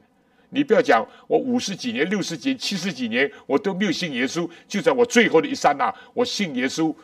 [0.50, 4.48] 你不要讲，我五十几年、六十几、七十几年，我都没有信耶稣。
[4.68, 6.94] 就在我最后的一刹那，我信耶稣，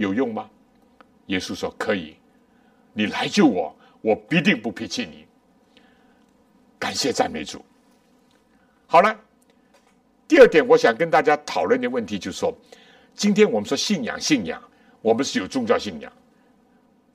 [0.00, 0.48] 有用吗？
[1.26, 2.16] 耶稣说可以，
[2.94, 5.26] 你来救我，我必定不撇弃你。
[6.78, 7.62] 感谢赞美主。
[8.86, 9.14] 好了，
[10.26, 12.56] 第二点，我想跟大家讨论的问题就是说，
[13.14, 14.60] 今天我们说信仰，信仰，
[15.02, 16.10] 我们是有宗教信仰，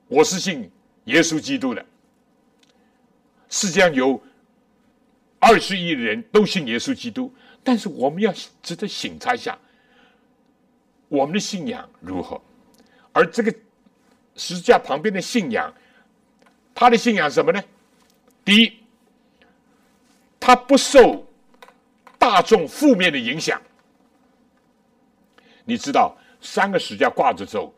[0.06, 0.70] 我是信
[1.06, 1.84] 耶稣基督的，
[3.48, 4.22] 世界上有。
[5.38, 7.32] 二十亿人都信耶稣基督，
[7.62, 8.32] 但是我们要
[8.62, 9.56] 值得醒察一下，
[11.08, 12.40] 我们的信仰如何？
[13.16, 13.50] 而这个
[14.34, 15.72] 十字架旁边的信仰，
[16.74, 17.64] 他的信仰什么呢？
[18.44, 18.78] 第一，
[20.38, 21.26] 他不受
[22.18, 23.58] 大众负面的影响。
[25.64, 27.74] 你知道，三个十字架挂着之后，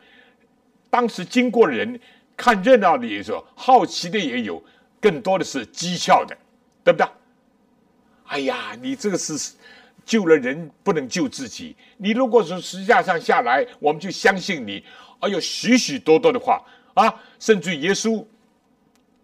[0.90, 2.00] 当时经过的人
[2.36, 4.60] 看热闹的也有，好奇的也有，
[5.00, 6.36] 更多的是讥诮的，
[6.82, 7.06] 对不对？
[8.26, 9.52] 哎呀，你这个是
[10.04, 11.76] 救了人，不能救自己。
[11.96, 14.84] 你如果从十字架上下来，我们就相信你。
[15.20, 16.62] 哎呦，许许多多的话
[16.94, 18.24] 啊，甚至耶稣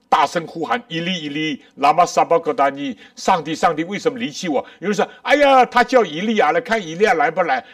[0.08, 2.96] 大声呼喊：“伊利伊利，拉玛撒巴格达尼！
[3.16, 7.64] 上帝，上帝，为什么离弃我？”有人说：“哎呀，他叫伊利亚来看伊利亚来不来？”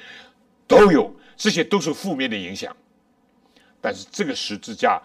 [0.67, 2.75] 都有，这些都是负面的影响。
[3.81, 5.01] 但是这个十字架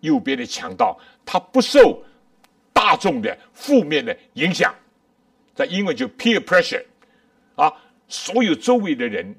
[0.00, 2.02] 右边的强盗，他不受
[2.72, 4.74] 大众的负面的影响。
[5.54, 6.82] 在英文就 peer pressure，
[7.54, 7.72] 啊，
[8.08, 9.34] 所有周围的人，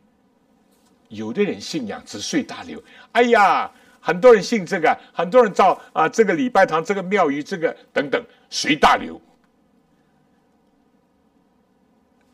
[1.12, 2.82] 有的人信仰只随大流。
[3.12, 9.22] 哎呀，很多人信这个，很多人造啊，这个礼拜堂、这个庙宇、这个等等，随大流。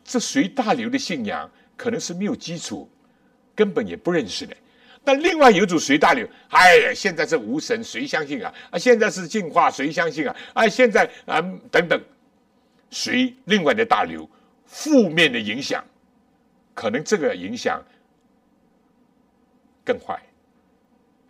[0.04, 2.88] 这随大流的信仰可能是没有基础，
[3.54, 4.56] 根本也不认识的。
[5.04, 8.52] 但另外有一种随大流，哎呀，现在是无神，谁相信啊？
[8.70, 10.36] 啊，现在是进化，谁相信啊？
[10.54, 12.00] 啊，现在啊，等等。
[12.90, 14.28] 随另外的大流，
[14.64, 15.84] 负面的影响，
[16.74, 17.82] 可能这个影响
[19.88, 20.20] 更坏。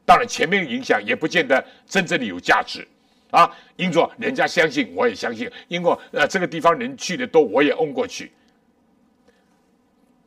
[0.04, 2.86] 当然，前面的影响也不见得真正的有价值
[3.30, 3.48] 啊。
[3.76, 8.32] 因着人家相信，我也相信；因为呃这个地方人去的多，我也嗡过去。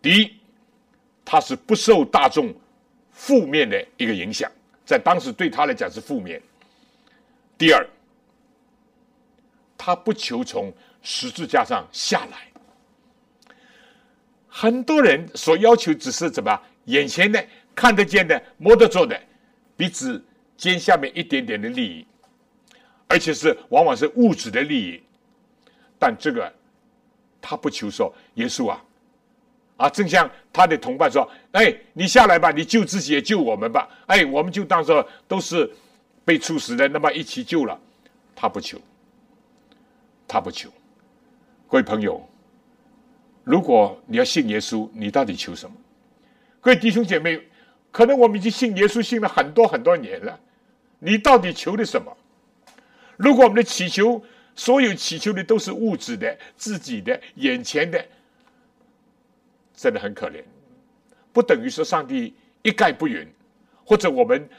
[0.01, 0.31] 第一，
[1.25, 2.53] 他是不受大众
[3.11, 4.49] 负面的一个影响，
[4.85, 6.41] 在当时对他来讲是负面。
[7.57, 7.85] 第二，
[9.77, 10.73] 他不求从。
[11.03, 12.37] 十字架上下来，
[14.47, 17.43] 很多人所要求只是怎么眼前的
[17.81, 19.19] 看得见的、摸得着的，
[19.75, 20.23] 彼此
[20.55, 22.05] 肩下面一点点的利益，
[23.07, 25.01] 而且是往往是物质的利益。
[25.97, 26.53] 但这个
[27.41, 28.85] 他不求说，耶稣啊，
[29.77, 35.67] 啊，正像他的同伴说：“哎，你下来吧，你救自己也救我们吧。”哎，我们就当做都是
[36.23, 37.79] 被处死的，那么一起救了。
[38.35, 38.79] 他不求，
[40.27, 40.69] 他不求。
[41.67, 42.23] 各位朋友，
[43.43, 45.75] 如果你要信耶稣，你到底求什么？
[46.59, 47.41] 各位弟兄姐妹，
[47.91, 50.39] 可能我们已经信耶稣信了很多很多年了，
[50.99, 52.15] 你到底求的什么？
[53.17, 54.23] 如果我们的祈求，
[54.55, 58.03] 所有祈求的都是物质的、自己的、眼前的，
[59.75, 60.43] 真的很可怜。
[61.33, 63.27] 不等于说上帝一概不允，
[63.85, 64.49] 或者我们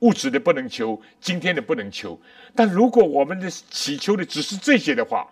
[0.00, 2.20] 物质的不能求，今天的不能求。
[2.54, 5.28] 但如果我们的祈求的只是这些的话，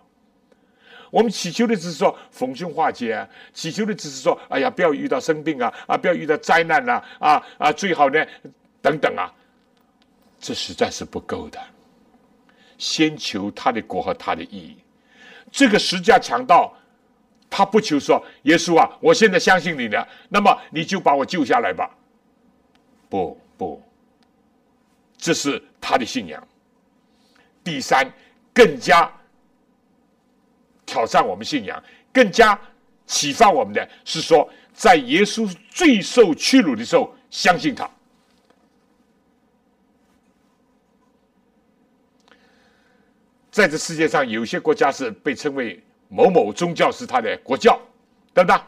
[1.09, 8.25] 我们祈求的只是说逢凶化吉啊，祈求的只是说，哎呀，不要遇到生病啊，啊，不要遇到灾难呐，啊啊，最好呢，
[8.81, 9.33] 等等啊，
[10.39, 11.59] 这实在是不够的。
[12.77, 14.77] 先求他的国和他的义。
[15.51, 16.75] 这个十架强盗，
[17.49, 21.89] 他不求说，耶稣啊，我现在相信你了，那么你就把我救下来吧。
[23.09, 23.81] 不不，
[25.17, 26.45] 这是他的信仰。
[27.63, 28.11] 第三，
[28.53, 29.11] 更加。
[30.87, 32.59] 挑战我们信仰，更加
[33.05, 37.87] 启发我们的是说，在耶稣最受屈辱的时候，相信他。
[43.51, 47.79] 在这世界上，有些国家是被称为某某宗教是他的国教，
[48.33, 48.61] 对不对？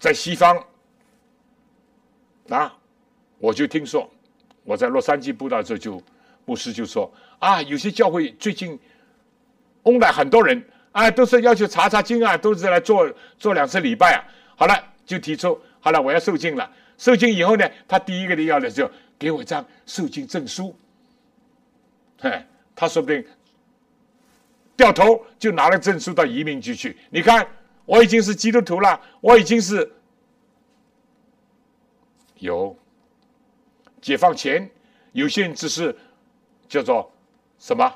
[0.00, 0.62] 在西方，
[2.48, 2.76] 啊，
[3.38, 4.10] 我就听说，
[4.64, 6.02] 我在洛杉矶布道的时候，就
[6.44, 8.78] 牧师就说啊，有些教会最近
[9.84, 10.62] 翁来很多人
[10.92, 14.18] 啊，都是要求查查经啊，都是来做做两次礼拜啊。
[14.56, 14.74] 好了，
[15.06, 16.70] 就提出好了，我要受精了。
[16.98, 20.76] 受精以后呢，他第一个的要的就给我一张受精证书。
[22.20, 23.24] 嘿，他说不定
[24.76, 26.96] 掉头就拿了证书到移民局去。
[27.10, 27.46] 你看，
[27.84, 29.92] 我已经是基督徒了，我已经是
[32.38, 32.76] 有
[34.00, 34.70] 解放前，
[35.12, 35.94] 有些人只是
[36.68, 37.12] 叫做
[37.58, 37.92] 什么？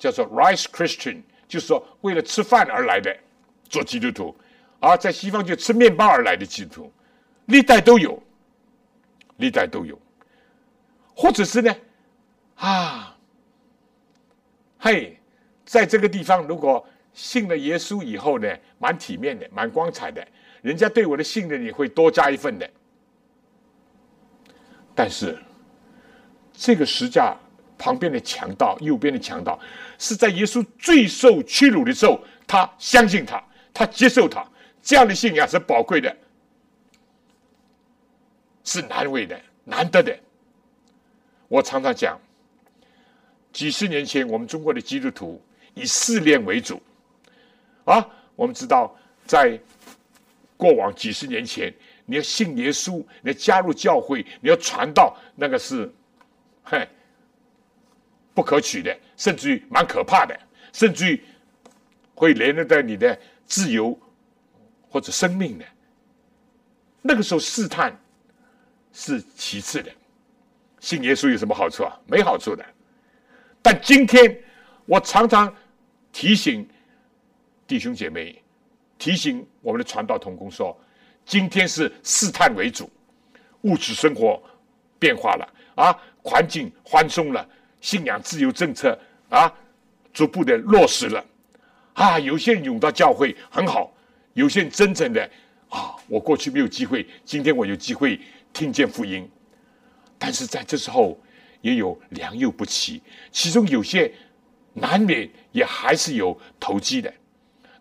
[0.00, 3.14] 叫做 rice Christian，就是说为了吃饭而来的
[3.68, 4.34] 做基督徒，
[4.80, 6.92] 而在西方就吃面包而来的基督徒，
[7.44, 8.20] 历代都有，
[9.36, 9.96] 历代都有，
[11.14, 11.76] 或者是呢？
[12.56, 13.14] 啊，
[14.78, 15.20] 嘿，
[15.66, 18.48] 在这个地方，如果信了耶稣以后呢，
[18.78, 20.26] 蛮体面的，蛮光彩的，
[20.62, 22.68] 人家对我的信任也会多加一份的。
[24.94, 25.38] 但是，
[26.52, 27.36] 这个石架
[27.80, 29.58] 旁边的强盗，右边的强盗，
[29.98, 34.46] 是在耶稣最受屈辱的时候，他相信他，他接受他，
[34.82, 36.14] 这样的信仰是宝贵的，
[38.64, 40.14] 是难为的，难得的。
[41.48, 42.20] 我常常讲。
[43.52, 45.42] 几十年前，我们中国的基督徒
[45.74, 46.80] 以试炼为主，
[47.84, 48.06] 啊，
[48.36, 48.94] 我们知道，
[49.26, 49.58] 在
[50.56, 51.74] 过往几十年前，
[52.06, 55.92] 你要信耶稣，你要加入教会，你要传道，那个是，
[56.62, 56.88] 嘿，
[58.40, 60.34] 不可取的，甚至于蛮可怕的，
[60.72, 61.22] 甚至于
[62.14, 63.94] 会连累到你的自由
[64.88, 65.64] 或者生命的。
[67.02, 67.94] 那个时候试探
[68.94, 69.92] 是其次的，
[70.78, 71.92] 信耶稣有什么好处啊？
[72.06, 72.64] 没好处的。
[73.60, 74.34] 但今天，
[74.86, 75.54] 我常常
[76.10, 76.66] 提醒
[77.66, 78.42] 弟兄姐妹，
[78.96, 80.74] 提醒我们的传道同工说：
[81.26, 82.88] 今天是试探为主，
[83.64, 84.42] 物质生活
[84.98, 87.46] 变化了啊，环境宽松了，
[87.80, 89.52] 信仰自由政策啊，
[90.12, 91.24] 逐步的落实了
[91.94, 92.18] 啊。
[92.18, 93.92] 有些人涌到教会很好，
[94.34, 95.28] 有些人真正的
[95.68, 98.20] 啊，我过去没有机会，今天我有机会
[98.52, 99.28] 听见福音，
[100.18, 101.20] 但是在这时候。
[101.62, 104.10] 也有良莠不齐，其中有些
[104.72, 107.12] 难免也还是有投机的，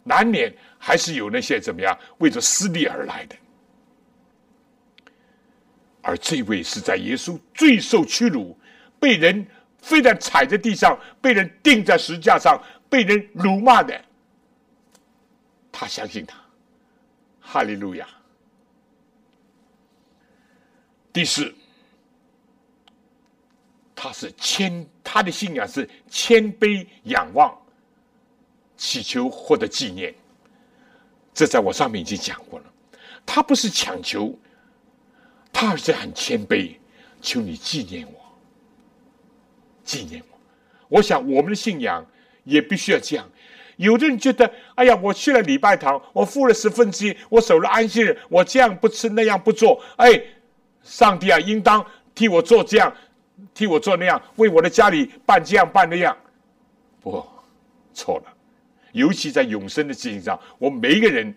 [0.04, 3.36] 难免还是有那些怎么样为着私利而来的。
[6.02, 8.60] 而这位是在耶稣最受屈辱、
[9.00, 9.48] 被人
[9.82, 14.00] 非但踩在地上、被人钉在石架上、被人辱骂的，
[15.72, 16.38] 他相信他，
[17.40, 18.08] 哈利路亚。
[21.12, 21.54] 第四。
[24.02, 27.54] 他是谦，他的信仰是谦卑仰望，
[28.78, 30.16] 祈求获得纪念。
[31.34, 32.66] 这在我上面已经讲过了。
[33.26, 34.34] 他不是强求，
[35.52, 36.78] 他而是很谦卑，
[37.22, 38.29] 求你纪念我，
[39.90, 40.38] 纪念我。
[40.88, 42.06] 我想我们的信仰
[42.44, 43.28] 也必须要这样。
[43.78, 50.22] 有的人觉得，哎呀，我去了礼拜堂，我付了十分之一，我守了安息日，我这样不吃那样不做，哎，
[50.84, 51.84] 上帝啊，应当
[52.14, 52.94] 替我做这样。
[53.54, 56.16] 替我做那样，为我的家里办这样办那样，
[57.02, 57.26] 不
[57.94, 58.26] 错了。
[58.92, 61.34] 尤其在永生的事情上，我每一个人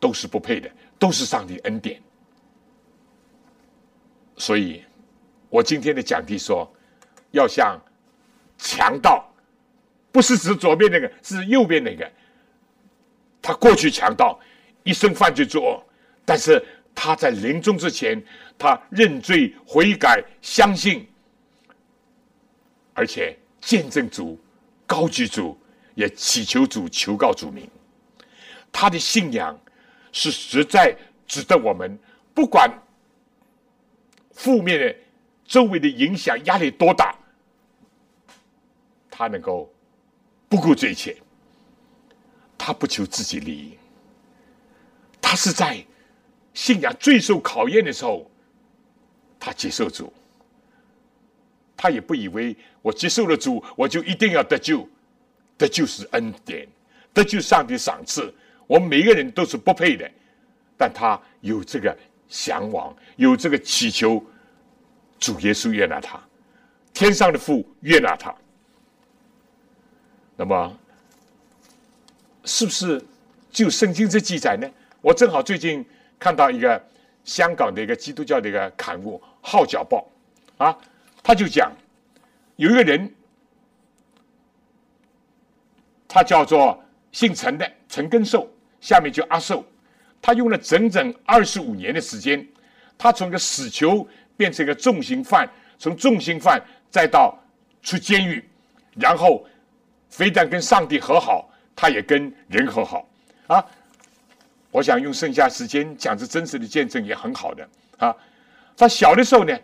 [0.00, 2.00] 都是不配的，都是上帝恩典。
[4.38, 4.82] 所以，
[5.50, 6.66] 我今天的讲题说，
[7.30, 7.80] 要像
[8.58, 9.28] 强盗，
[10.12, 12.10] 不是指左边那个，是右边那个。
[13.42, 14.38] 他过去强盗，
[14.82, 15.86] 一生犯罪作恶，
[16.24, 16.64] 但是
[16.94, 18.22] 他在临终之前。
[18.58, 21.06] 他认罪悔改，相信，
[22.94, 24.40] 而且见证主，
[24.86, 25.60] 高举主，
[25.94, 27.68] 也祈求主，求告主名。
[28.72, 29.54] 他的信仰
[30.10, 30.96] 是实在
[31.26, 31.98] 值得我们，
[32.32, 32.66] 不管
[34.32, 34.96] 负面的
[35.46, 37.16] 周围的影响压力多大，
[39.10, 39.72] 他能够
[40.48, 41.16] 不顾这一切。
[42.58, 43.78] 他不求自己利益，
[45.20, 45.84] 他是在
[46.52, 48.30] 信仰最受考验的时候。
[49.38, 50.12] 他接受主，
[51.76, 54.88] 他也不以为我接受了主，我就一定要得救。
[55.56, 56.66] 得救是恩典，
[57.12, 58.34] 得救上帝赏赐。
[58.66, 60.10] 我们每个人都是不配的，
[60.76, 61.96] 但他有这个
[62.28, 64.20] 向往，有这个祈求，
[65.18, 66.20] 主耶稣悦纳他，
[66.92, 68.34] 天上的父悦纳他。
[70.36, 70.78] 那么，
[72.44, 73.04] 是不是
[73.50, 74.68] 就圣经这记载呢？
[75.00, 75.84] 我正好最近
[76.18, 76.82] 看到一个。
[77.26, 80.08] 香港的一个基督教的一个刊物《号角报》，
[80.64, 80.78] 啊，
[81.24, 81.72] 他就讲
[82.54, 83.12] 有一个人，
[86.06, 88.48] 他叫做姓陈的陈根寿，
[88.80, 89.64] 下面就阿寿，
[90.22, 92.46] 他用了整整二十五年的时间，
[92.96, 94.06] 他从个死囚
[94.36, 97.38] 变成一个重刑犯，从重刑犯再到
[97.82, 98.44] 出监狱，
[98.94, 99.46] 然后
[100.10, 103.08] 非但跟上帝和好，他也跟人和好
[103.46, 103.64] 啊。
[104.70, 107.68] 我想用剩下时间讲这真实的见证也很好的
[107.98, 108.14] 啊。
[108.76, 109.58] 他小的时候呢，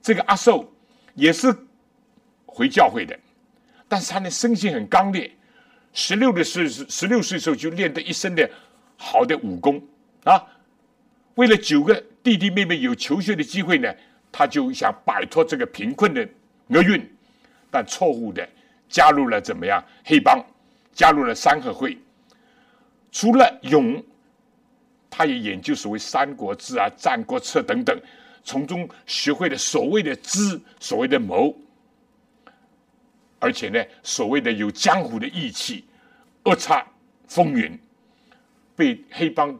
[0.00, 0.72] 这个阿寿
[1.14, 1.52] 也是
[2.46, 3.18] 回教会的，
[3.88, 5.30] 但是他的生性很刚烈。
[5.92, 8.48] 十六的岁十六岁时候就练得一身的
[8.96, 9.82] 好的武功
[10.24, 10.42] 啊。
[11.34, 13.92] 为了九个弟弟妹妹有求学的机会呢，
[14.32, 16.26] 他就想摆脱这个贫困的
[16.68, 17.06] 厄运，
[17.70, 18.48] 但错误的
[18.88, 20.42] 加入了怎么样黑帮，
[20.94, 21.98] 加入了三合会。
[23.12, 24.02] 除了勇，
[25.10, 27.94] 他也研究所谓《三国志》啊、《战国策》等等，
[28.42, 31.54] 从中学会了所谓的知，所谓的谋，
[33.38, 35.84] 而且呢，所谓的有江湖的义气，
[36.44, 36.82] 恶煞
[37.28, 37.78] 风云，
[38.74, 39.54] 被黑帮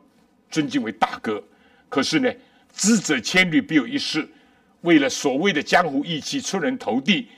[0.51, 1.45] 尊敬为大哥。
[1.91, 2.33] 可是呢，
[2.73, 4.27] 知者千虑，必有一失。
[4.83, 7.29] 为了所谓的江湖义气，出人头地，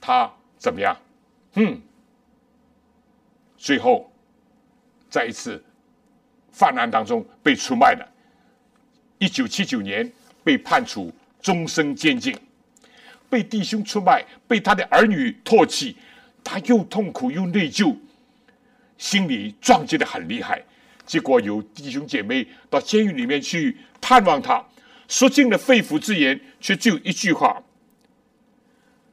[0.00, 0.96] 他怎么样？
[1.54, 1.80] 嗯，
[3.56, 4.12] 最后
[5.08, 5.62] 在一次
[6.52, 8.06] 犯案当中被出卖了。
[9.18, 10.10] 一九七九年
[10.44, 11.12] 被判处
[11.42, 12.36] 终身监禁，
[13.28, 15.96] 被弟兄出卖，被他的儿女唾弃，
[16.42, 17.96] 他又痛苦又内疚，
[18.96, 20.62] 心里撞击的很厉害。
[21.04, 24.64] 结果有弟兄姐妹到监狱里面去探望他，
[25.10, 27.60] 说尽了肺腑之言，却只有一句话。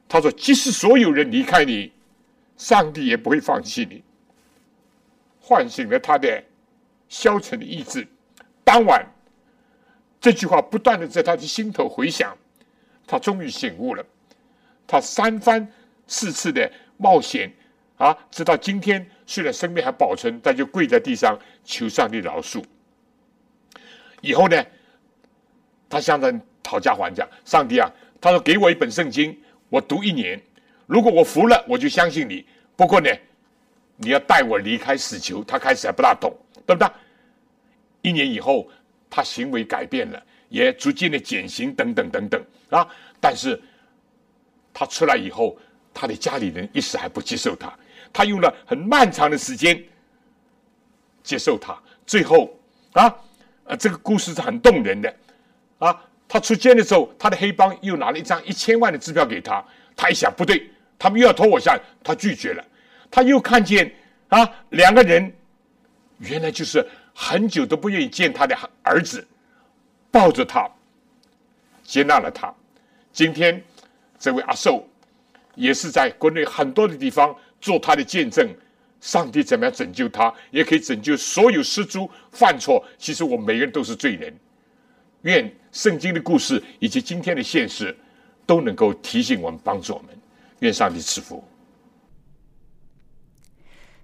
[0.08, 1.92] 他说：“即使所有人离开你，
[2.56, 4.04] 上帝也不会放弃你。”
[5.42, 6.44] 唤醒了他的
[7.08, 8.06] 消沉的意志。
[8.62, 9.04] 当晚，
[10.20, 12.38] 这句话不断的在他的心头回响，
[13.04, 14.06] 他终于醒悟了。
[14.86, 15.66] 他三番
[16.06, 17.52] 四次的冒险。
[17.96, 22.62] 啊，直到今天，虽然生命还保存，但就跪在地上求上帝饶恕。
[24.20, 24.64] 以后呢，
[25.88, 29.36] 他向人讨价还价，上帝啊，他说给我一本圣经，
[29.68, 30.40] 我读一年，
[30.86, 32.44] 如果我服了，我就相信你。
[32.76, 33.10] 不过呢，
[33.96, 35.42] 你要带我离开死囚。
[35.44, 36.32] 他开始还不大懂，
[36.66, 36.88] 对不对？
[38.02, 38.68] 一年以后，
[39.10, 42.86] 他行为改变了，也逐渐的减刑等等等等啊。
[43.20, 43.60] 但是，
[44.72, 45.58] 他出来以后，
[45.92, 47.72] 他的家里人一时还不接受他。
[48.12, 49.82] 他用了很漫长的时间
[51.22, 51.76] 接受他，
[52.06, 52.56] 最后
[52.92, 53.12] 啊，
[53.64, 55.14] 呃，这个故事是很动人的
[55.78, 56.04] 啊。
[56.30, 59.64] 他出监的时候，他的黑帮又拿了一张一千万的支票给他，
[59.96, 62.62] 他一想不对，他们又要拖我下，他拒绝了。
[63.10, 63.90] 他又看见
[64.28, 65.34] 啊，两个人
[66.18, 69.26] 原来就是很久都不愿意见他的儿子，
[70.10, 70.70] 抱着他
[71.82, 72.54] 接纳了他。
[73.10, 73.64] 今天
[74.18, 74.86] 这位阿寿
[75.54, 77.34] 也是在国内很多的地方。
[77.60, 78.48] 做他的见证，
[79.00, 82.84] 上帝怎么样拯救他，也可以拯救所有失足犯错。
[82.98, 84.32] 其实我们每个人都是罪人。
[85.28, 87.94] 愿圣经的故事以及今天的现实
[88.46, 90.18] 都能够提醒我们，帮助我们。
[90.60, 91.46] 愿上帝赐福。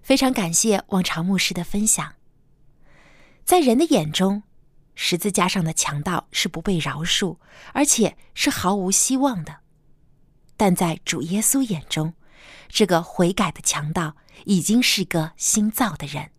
[0.03, 2.13] 非常感谢王长牧师的分享。
[3.43, 4.43] 在人的眼中，
[4.95, 7.39] 十字架上的强盗是不被饶恕，
[7.73, 9.55] 而且是毫无希望的；
[10.59, 12.13] 但在主耶稣眼中，
[12.69, 14.15] 这个悔改的强盗
[14.45, 16.31] 已经是个新造的人，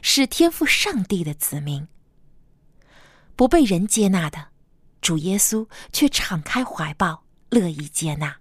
[0.00, 1.86] 是天赋上帝的子民。
[3.40, 4.48] 不被人接纳的
[5.00, 8.34] 主耶稣却敞开怀抱，乐意接纳；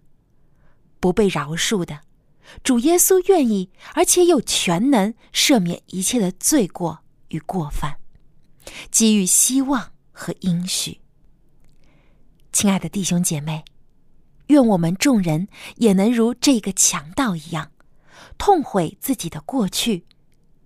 [1.00, 2.02] 不被饶恕的
[2.66, 7.96] 主耶稣愿意而且有全能赦免一切的罪过与过犯，
[8.92, 11.00] 给予希望和应许。
[12.52, 13.64] 亲爱的弟兄姐妹。
[14.48, 15.48] 愿我们众人
[15.78, 17.72] 也能如这个强盗一样，
[18.38, 20.06] 痛悔自己的过去，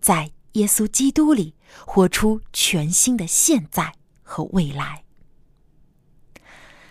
[0.02, 1.54] 在耶稣基督里
[1.86, 3.94] 活出全新的现在
[4.34, 5.04] 和未来。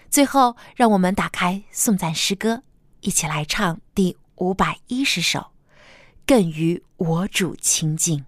[0.09, 2.63] 最后，让我们打开颂赞诗歌，
[3.01, 5.41] 一起来唱第五百一十首
[6.25, 8.21] 《更与我主亲近》。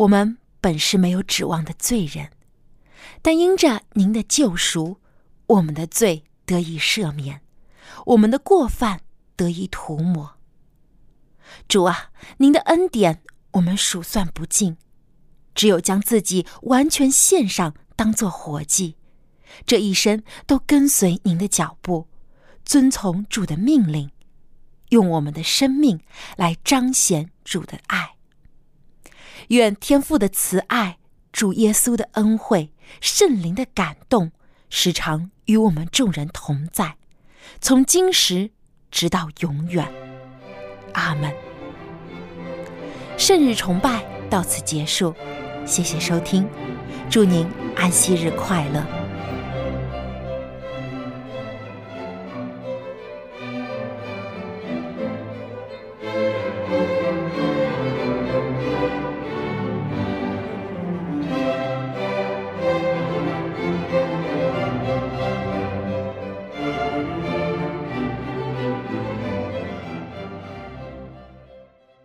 [0.00, 2.30] 我们本是没有指望的罪人，
[3.20, 4.98] 但因着您的救赎，
[5.46, 7.42] 我们的罪得以赦免，
[8.06, 9.02] 我们的过犯
[9.36, 10.38] 得以涂抹。
[11.68, 14.78] 主啊，您的恩典我们数算不尽，
[15.54, 18.96] 只有将自己完全献上，当做活祭，
[19.66, 22.08] 这一生都跟随您的脚步，
[22.64, 24.10] 遵从主的命令，
[24.88, 26.00] 用我们的生命
[26.38, 28.14] 来彰显主的爱。
[29.50, 30.98] 愿天父的慈爱、
[31.32, 34.30] 主耶稣的恩惠、圣灵的感动，
[34.68, 36.94] 时常与我们众人同在，
[37.60, 38.50] 从今时
[38.92, 39.92] 直到永远。
[40.92, 41.32] 阿门。
[43.16, 45.12] 圣日崇拜到此结束，
[45.66, 46.48] 谢谢收听，
[47.10, 47.44] 祝您
[47.74, 48.99] 安息日快乐。